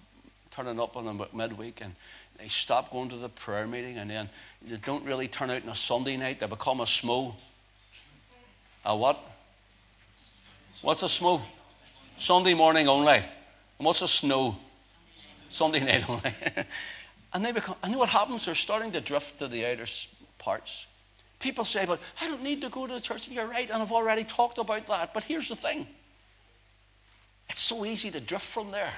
turning 0.51 0.79
up 0.79 0.97
on 0.97 1.09
a 1.09 1.37
midweek 1.37 1.81
and 1.81 1.95
they 2.39 2.49
stop 2.49 2.91
going 2.91 3.09
to 3.09 3.17
the 3.17 3.29
prayer 3.31 3.67
meeting 3.67 3.97
and 3.97 4.11
then 4.11 4.29
they 4.63 4.77
don't 4.77 5.05
really 5.05 5.29
turn 5.29 5.49
out 5.49 5.63
on 5.63 5.71
a 5.71 5.75
Sunday 5.75 6.17
night. 6.17 6.41
They 6.41 6.47
become 6.47 6.81
a 6.81 6.85
smo. 6.85 7.35
A 8.85 8.95
what? 8.95 9.19
What's 10.83 11.03
a 11.03 11.07
smo? 11.07 11.41
Sunday 12.19 12.53
morning 12.53 12.89
only. 12.89 13.17
And 13.17 13.25
what's 13.79 14.03
a 14.03 14.09
snow? 14.09 14.57
Sunday 15.53 15.81
night 15.85 16.09
only. 16.09 16.33
and 17.33 17.45
they 17.45 17.53
become, 17.53 17.77
I 17.83 17.89
know 17.89 17.99
what 17.99 18.09
happens. 18.09 18.45
They're 18.45 18.55
starting 18.55 18.93
to 18.93 19.01
drift 19.01 19.39
to 19.39 19.49
the 19.49 19.67
outer 19.67 19.87
parts. 20.39 20.87
People 21.39 21.65
say, 21.65 21.85
but 21.85 22.01
I 22.21 22.29
don't 22.29 22.43
need 22.43 22.61
to 22.63 22.69
go 22.69 22.87
to 22.87 22.95
the 22.95 23.01
church. 23.01 23.29
You're 23.29 23.47
right, 23.47 23.69
and 23.69 23.83
I've 23.83 23.93
already 23.93 24.25
talked 24.25 24.59
about 24.59 24.87
that. 24.87 25.13
But 25.13 25.25
here's 25.25 25.49
the 25.49 25.57
thing 25.57 25.87
it's 27.49 27.61
so 27.61 27.85
easy 27.85 28.11
to 28.11 28.21
drift 28.21 28.47
from 28.47 28.71
there. 28.71 28.93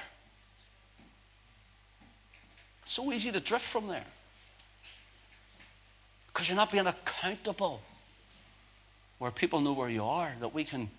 It's 2.83 2.93
So 2.93 3.11
easy 3.11 3.31
to 3.31 3.39
drift 3.39 3.65
from 3.65 3.87
there. 3.87 4.05
Because 6.27 6.47
you're 6.49 6.55
not 6.55 6.71
being 6.71 6.85
accountable. 6.85 7.81
Where 9.17 9.31
people 9.31 9.59
know 9.61 9.73
where 9.73 9.89
you 9.89 10.03
are, 10.03 10.31
that 10.39 10.53
we 10.53 10.65
can 10.65 10.89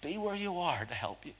be 0.00 0.16
where 0.16 0.36
you 0.36 0.58
are 0.58 0.84
to 0.84 0.94
help 0.94 1.26
you. 1.26 1.32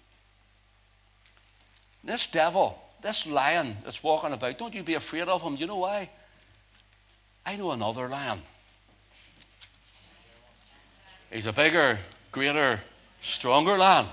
This 2.02 2.26
devil, 2.26 2.82
this 3.02 3.26
lion 3.26 3.76
that's 3.84 4.02
walking 4.02 4.32
about, 4.32 4.58
don't 4.58 4.74
you 4.74 4.82
be 4.82 4.94
afraid 4.94 5.28
of 5.28 5.42
him. 5.42 5.56
You 5.56 5.66
know 5.66 5.76
why? 5.76 6.10
I 7.46 7.56
know 7.56 7.72
another 7.72 8.08
lion. 8.08 8.40
He's 11.30 11.46
a 11.46 11.52
bigger, 11.52 11.98
greater, 12.32 12.80
stronger 13.20 13.76
lion. 13.76 14.06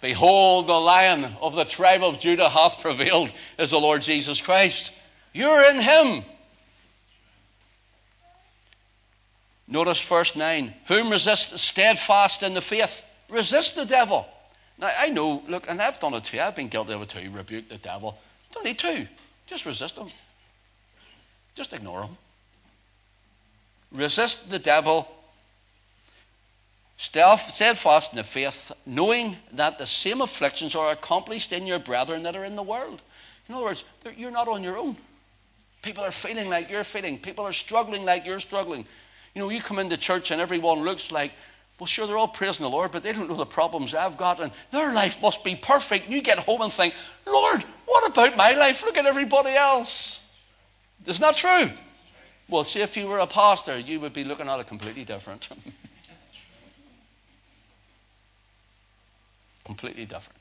Behold, 0.00 0.66
the 0.66 0.72
lion 0.72 1.24
of 1.40 1.54
the 1.54 1.64
tribe 1.64 2.02
of 2.02 2.18
Judah 2.18 2.48
hath 2.48 2.80
prevailed, 2.80 3.32
is 3.58 3.70
the 3.70 3.80
Lord 3.80 4.02
Jesus 4.02 4.40
Christ. 4.40 4.92
You're 5.32 5.70
in 5.70 5.80
him. 5.80 6.24
Notice 9.68 10.00
verse 10.00 10.36
9. 10.36 10.74
Whom 10.88 11.10
resist 11.10 11.58
steadfast 11.58 12.42
in 12.42 12.54
the 12.54 12.60
faith? 12.60 13.02
Resist 13.28 13.74
the 13.74 13.84
devil. 13.84 14.26
Now, 14.78 14.90
I 14.98 15.08
know, 15.08 15.42
look, 15.48 15.68
and 15.68 15.80
I've 15.80 15.98
done 15.98 16.14
it 16.14 16.24
too. 16.24 16.38
I've 16.38 16.54
been 16.54 16.68
guilty 16.68 16.92
of 16.92 17.02
it 17.02 17.08
too. 17.08 17.30
Rebuke 17.30 17.68
the 17.68 17.78
devil. 17.78 18.18
Don't 18.52 18.64
need 18.64 18.78
to. 18.80 19.06
Just 19.46 19.64
resist 19.64 19.96
him. 19.96 20.08
Just 21.54 21.72
ignore 21.72 22.02
him. 22.02 22.16
Resist 23.92 24.50
the 24.50 24.58
devil 24.58 25.08
steadfast 26.98 28.12
in 28.12 28.16
the 28.16 28.24
faith, 28.24 28.72
knowing 28.84 29.36
that 29.52 29.78
the 29.78 29.86
same 29.86 30.20
afflictions 30.20 30.74
are 30.74 30.92
accomplished 30.92 31.52
in 31.52 31.66
your 31.66 31.78
brethren 31.78 32.22
that 32.22 32.34
are 32.36 32.44
in 32.44 32.56
the 32.56 32.62
world. 32.62 33.02
In 33.48 33.54
other 33.54 33.64
words, 33.64 33.84
you're 34.16 34.30
not 34.30 34.48
on 34.48 34.62
your 34.62 34.76
own. 34.76 34.96
People 35.82 36.04
are 36.04 36.10
feeling 36.10 36.48
like 36.48 36.70
you're 36.70 36.84
feeling. 36.84 37.18
People 37.18 37.44
are 37.44 37.52
struggling 37.52 38.04
like 38.04 38.24
you're 38.26 38.40
struggling. 38.40 38.86
You 39.34 39.42
know, 39.42 39.50
you 39.50 39.60
come 39.60 39.78
into 39.78 39.96
church 39.96 40.30
and 40.30 40.40
everyone 40.40 40.84
looks 40.84 41.12
like, 41.12 41.32
well, 41.78 41.86
sure, 41.86 42.06
they're 42.06 42.16
all 42.16 42.28
praising 42.28 42.64
the 42.64 42.70
Lord, 42.70 42.90
but 42.90 43.02
they 43.02 43.12
don't 43.12 43.28
know 43.28 43.36
the 43.36 43.44
problems 43.44 43.94
I've 43.94 44.16
got, 44.16 44.40
and 44.40 44.50
their 44.70 44.94
life 44.94 45.20
must 45.20 45.44
be 45.44 45.56
perfect. 45.56 46.06
And 46.06 46.14
you 46.14 46.22
get 46.22 46.38
home 46.38 46.62
and 46.62 46.72
think, 46.72 46.94
Lord, 47.26 47.62
what 47.84 48.08
about 48.10 48.34
my 48.36 48.52
life? 48.52 48.82
Look 48.82 48.96
at 48.96 49.04
everybody 49.04 49.50
else. 49.50 50.20
Isn't 51.04 51.20
that 51.20 51.36
true? 51.36 51.70
Well, 52.48 52.64
see, 52.64 52.80
if 52.80 52.96
you 52.96 53.08
were 53.08 53.18
a 53.18 53.26
pastor, 53.26 53.78
you 53.78 54.00
would 54.00 54.14
be 54.14 54.24
looking 54.24 54.48
at 54.48 54.58
it 54.58 54.66
completely 54.66 55.04
different. 55.04 55.48
Completely 59.64 60.04
different. 60.04 60.38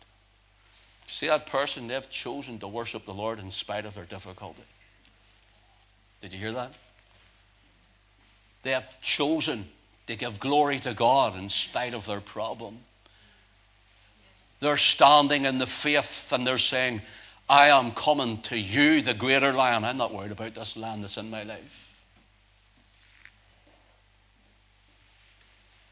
See 1.07 1.27
that 1.27 1.47
person? 1.47 1.87
They've 1.87 2.07
chosen 2.11 2.59
to 2.59 2.67
worship 2.67 3.07
the 3.07 3.13
Lord 3.13 3.39
in 3.39 3.49
spite 3.49 3.85
of 3.85 3.95
their 3.95 4.05
difficulty. 4.05 4.61
Did 6.21 6.31
you 6.31 6.37
hear 6.37 6.51
that? 6.51 6.73
They 8.61 8.69
have 8.69 9.01
chosen 9.01 9.67
to 10.07 10.15
give 10.15 10.39
glory 10.39 10.79
to 10.79 10.93
God 10.93 11.35
in 11.35 11.49
spite 11.49 11.93
of 11.93 12.05
their 12.05 12.21
problem. 12.21 12.77
They're 14.59 14.77
standing 14.77 15.45
in 15.45 15.57
the 15.57 15.67
faith 15.67 16.31
and 16.31 16.45
they're 16.45 16.57
saying, 16.57 17.01
I 17.49 17.67
am 17.69 17.91
coming 17.91 18.41
to 18.43 18.57
you, 18.57 19.01
the 19.01 19.13
greater 19.13 19.53
lion. 19.53 19.83
I'm 19.83 19.97
not 19.97 20.13
worried 20.13 20.31
about 20.31 20.55
this 20.55 20.75
land 20.75 21.03
that's 21.03 21.17
in 21.17 21.29
my 21.29 21.43
life. 21.43 21.85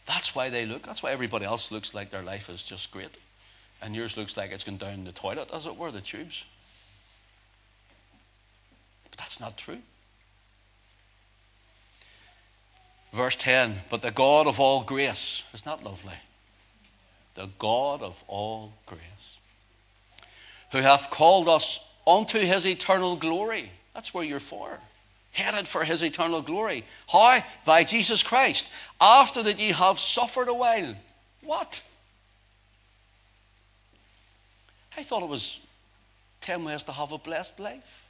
That's 0.05 0.35
why 0.35 0.49
they 0.49 0.65
look. 0.65 0.83
That's 0.83 1.03
why 1.03 1.11
everybody 1.11 1.45
else 1.45 1.71
looks 1.71 1.93
like 1.93 2.09
their 2.09 2.23
life 2.23 2.49
is 2.49 2.63
just 2.63 2.91
great. 2.91 3.17
And 3.81 3.95
yours 3.95 4.17
looks 4.17 4.35
like 4.37 4.51
it's 4.51 4.63
gone 4.63 4.77
down 4.77 5.03
the 5.03 5.11
toilet, 5.11 5.49
as 5.53 5.65
it 5.65 5.75
were, 5.75 5.91
the 5.91 6.01
tubes. 6.01 6.43
But 9.09 9.17
that's 9.17 9.39
not 9.39 9.57
true. 9.57 9.79
Verse 13.13 13.35
10 13.37 13.81
But 13.89 14.01
the 14.01 14.11
God 14.11 14.47
of 14.47 14.59
all 14.59 14.83
grace, 14.83 15.43
is 15.53 15.65
not 15.65 15.83
lovely? 15.83 16.17
The 17.35 17.49
God 17.57 18.01
of 18.01 18.21
all 18.27 18.73
grace, 18.85 19.37
who 20.71 20.79
hath 20.79 21.09
called 21.09 21.47
us 21.47 21.79
unto 22.05 22.39
his 22.39 22.67
eternal 22.67 23.15
glory. 23.15 23.71
That's 23.93 24.13
where 24.13 24.25
you're 24.25 24.39
for 24.41 24.79
headed 25.33 25.67
for 25.67 25.83
his 25.83 26.03
eternal 26.03 26.41
glory. 26.41 26.85
How? 27.11 27.43
By 27.65 27.83
Jesus 27.83 28.23
Christ. 28.23 28.67
After 29.01 29.43
that 29.43 29.59
ye 29.59 29.71
have 29.71 29.99
suffered 29.99 30.47
a 30.47 30.53
while. 30.53 30.95
What? 31.41 31.81
I 34.95 35.03
thought 35.03 35.23
it 35.23 35.29
was 35.29 35.59
10 36.41 36.63
ways 36.63 36.83
to 36.83 36.91
have 36.91 37.11
a 37.11 37.17
blessed 37.17 37.59
life. 37.59 38.07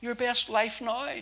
Your 0.00 0.14
best 0.14 0.48
life 0.48 0.80
now. 0.80 1.12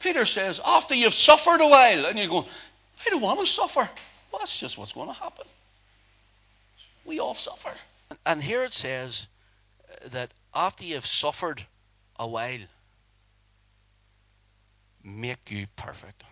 Peter 0.00 0.24
says, 0.24 0.60
after 0.64 0.94
you've 0.94 1.14
suffered 1.14 1.60
a 1.60 1.66
while, 1.66 2.06
and 2.06 2.18
you 2.18 2.28
go, 2.28 2.46
I 3.06 3.10
don't 3.10 3.22
want 3.22 3.40
to 3.40 3.46
suffer. 3.46 3.88
Well, 4.30 4.38
that's 4.38 4.58
just 4.58 4.76
what's 4.76 4.92
going 4.92 5.08
to 5.08 5.14
happen. 5.14 5.46
We 7.04 7.20
all 7.20 7.34
suffer. 7.34 7.72
And 8.26 8.42
here 8.42 8.64
it 8.64 8.72
says 8.72 9.26
that 10.06 10.32
after 10.54 10.84
you've 10.84 11.06
suffered 11.06 11.64
a 12.18 12.28
while, 12.28 12.60
make 15.02 15.50
you 15.50 15.66
perfect. 15.76 16.22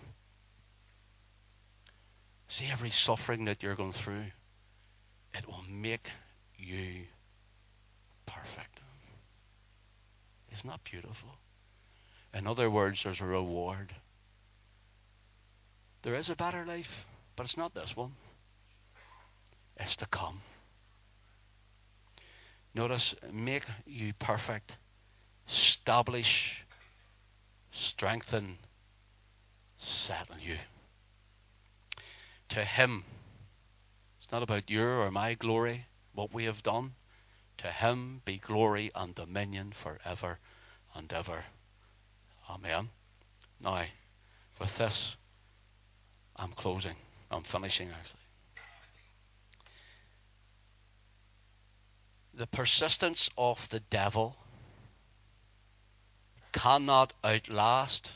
See 2.49 2.67
every 2.71 2.91
suffering 2.91 3.47
that 3.47 3.63
you're 3.63 3.75
going 3.75 3.93
through, 3.93 4.25
it 5.35 5.47
will 5.47 5.65
make 5.71 6.11
you 6.59 7.05
perfect. 8.27 8.81
Isn't 10.55 10.69
that 10.69 10.85
beautiful? 10.85 11.31
In 12.35 12.47
other 12.47 12.71
words, 12.71 13.03
there's 13.03 13.21
a 13.21 13.27
reward. 13.27 13.95
There 16.03 16.15
is 16.15 16.31
a 16.31 16.37
better 16.37 16.65
life, 16.65 17.07
but 17.37 17.45
it's 17.45 17.57
not 17.57 17.75
this 17.75 17.97
one. 17.97 18.13
It's 19.77 19.97
to 19.97 20.07
come. 20.07 20.41
Notice, 22.75 23.15
make 23.31 23.65
you 23.87 24.13
perfect, 24.15 24.77
establish 25.47 26.65
strengthen, 27.73 28.59
settle 29.79 30.39
you. 30.39 30.59
To 32.51 32.65
Him, 32.65 33.05
it's 34.19 34.31
not 34.31 34.43
about 34.43 34.71
your 34.71 35.01
or 35.01 35.11
my 35.11 35.35
glory, 35.35 35.87
what 36.15 36.33
we 36.33 36.45
have 36.45 36.63
done. 36.63 36.95
To 37.59 37.69
Him 37.69 38.21
be 38.25 38.37
glory 38.37 38.91
and 38.95 39.15
dominion 39.15 39.73
forever 39.73 40.39
and 40.95 41.13
ever. 41.13 41.45
Amen. 42.53 42.91
Now, 43.61 43.85
with 44.61 44.77
this, 44.77 45.17
I'm 46.37 46.53
closing. 46.53 46.97
I'm 47.31 47.43
finishing, 47.43 47.89
actually. 47.91 48.21
The 52.35 52.47
persistence 52.47 53.31
of 53.39 53.69
the 53.71 53.81
devil 53.81 54.37
cannot 56.53 57.15
outlast, 57.25 58.13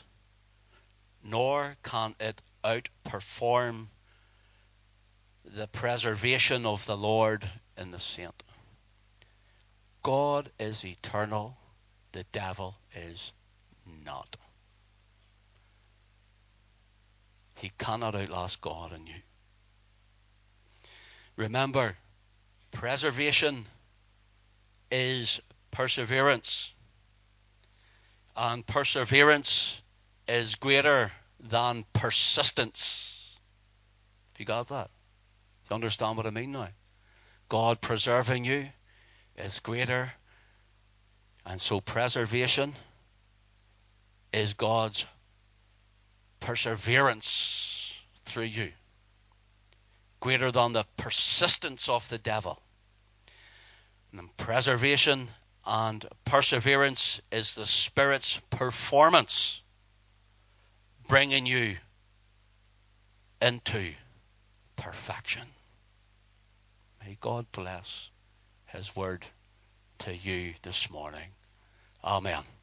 nor 1.23 1.77
can 1.83 2.13
it 2.19 2.41
outperform 2.63 3.87
the 5.43 5.67
preservation 5.67 6.65
of 6.65 6.85
the 6.85 6.97
Lord 6.97 7.49
in 7.75 7.91
the 7.91 7.99
saint. 7.99 8.43
God 10.03 10.51
is 10.59 10.85
eternal, 10.85 11.57
the 12.11 12.25
devil 12.31 12.75
is 12.95 13.31
not. 14.07 14.37
He 17.53 17.71
cannot 17.77 18.15
outlast 18.15 18.61
God 18.61 18.93
in 18.93 19.05
you. 19.05 19.21
Remember, 21.35 21.97
preservation 22.71 23.65
is 24.89 25.39
perseverance. 25.69 26.73
And 28.35 28.65
perseverance 28.65 29.81
is 30.27 30.55
greater 30.55 31.11
than 31.39 31.85
persistence. 31.93 33.39
Have 34.33 34.39
you 34.39 34.45
got 34.45 34.69
that? 34.69 34.89
You 35.69 35.75
understand 35.75 36.17
what 36.17 36.25
I 36.25 36.31
mean 36.31 36.51
now? 36.51 36.69
God 37.49 37.81
preserving 37.81 38.45
you 38.45 38.69
is 39.35 39.59
greater. 39.59 40.13
And 41.45 41.59
so 41.59 41.79
preservation 41.79 42.75
is 44.37 44.53
God's 44.53 45.07
perseverance 46.39 47.93
through 48.23 48.43
you, 48.43 48.71
greater 50.19 50.51
than 50.51 50.73
the 50.73 50.85
persistence 50.95 51.89
of 51.89 52.07
the 52.09 52.17
devil. 52.17 52.61
And 54.11 54.35
preservation 54.37 55.29
and 55.65 56.05
perseverance 56.23 57.21
is 57.31 57.55
the 57.55 57.65
Spirit's 57.65 58.39
performance, 58.49 59.63
bringing 61.07 61.45
you 61.45 61.77
into 63.41 63.93
perfection. 64.75 65.47
May 67.03 67.17
God 67.19 67.47
bless 67.51 68.11
His 68.65 68.95
word 68.95 69.25
to 69.99 70.15
you 70.15 70.53
this 70.61 70.89
morning. 70.89 71.29
Amen. 72.03 72.43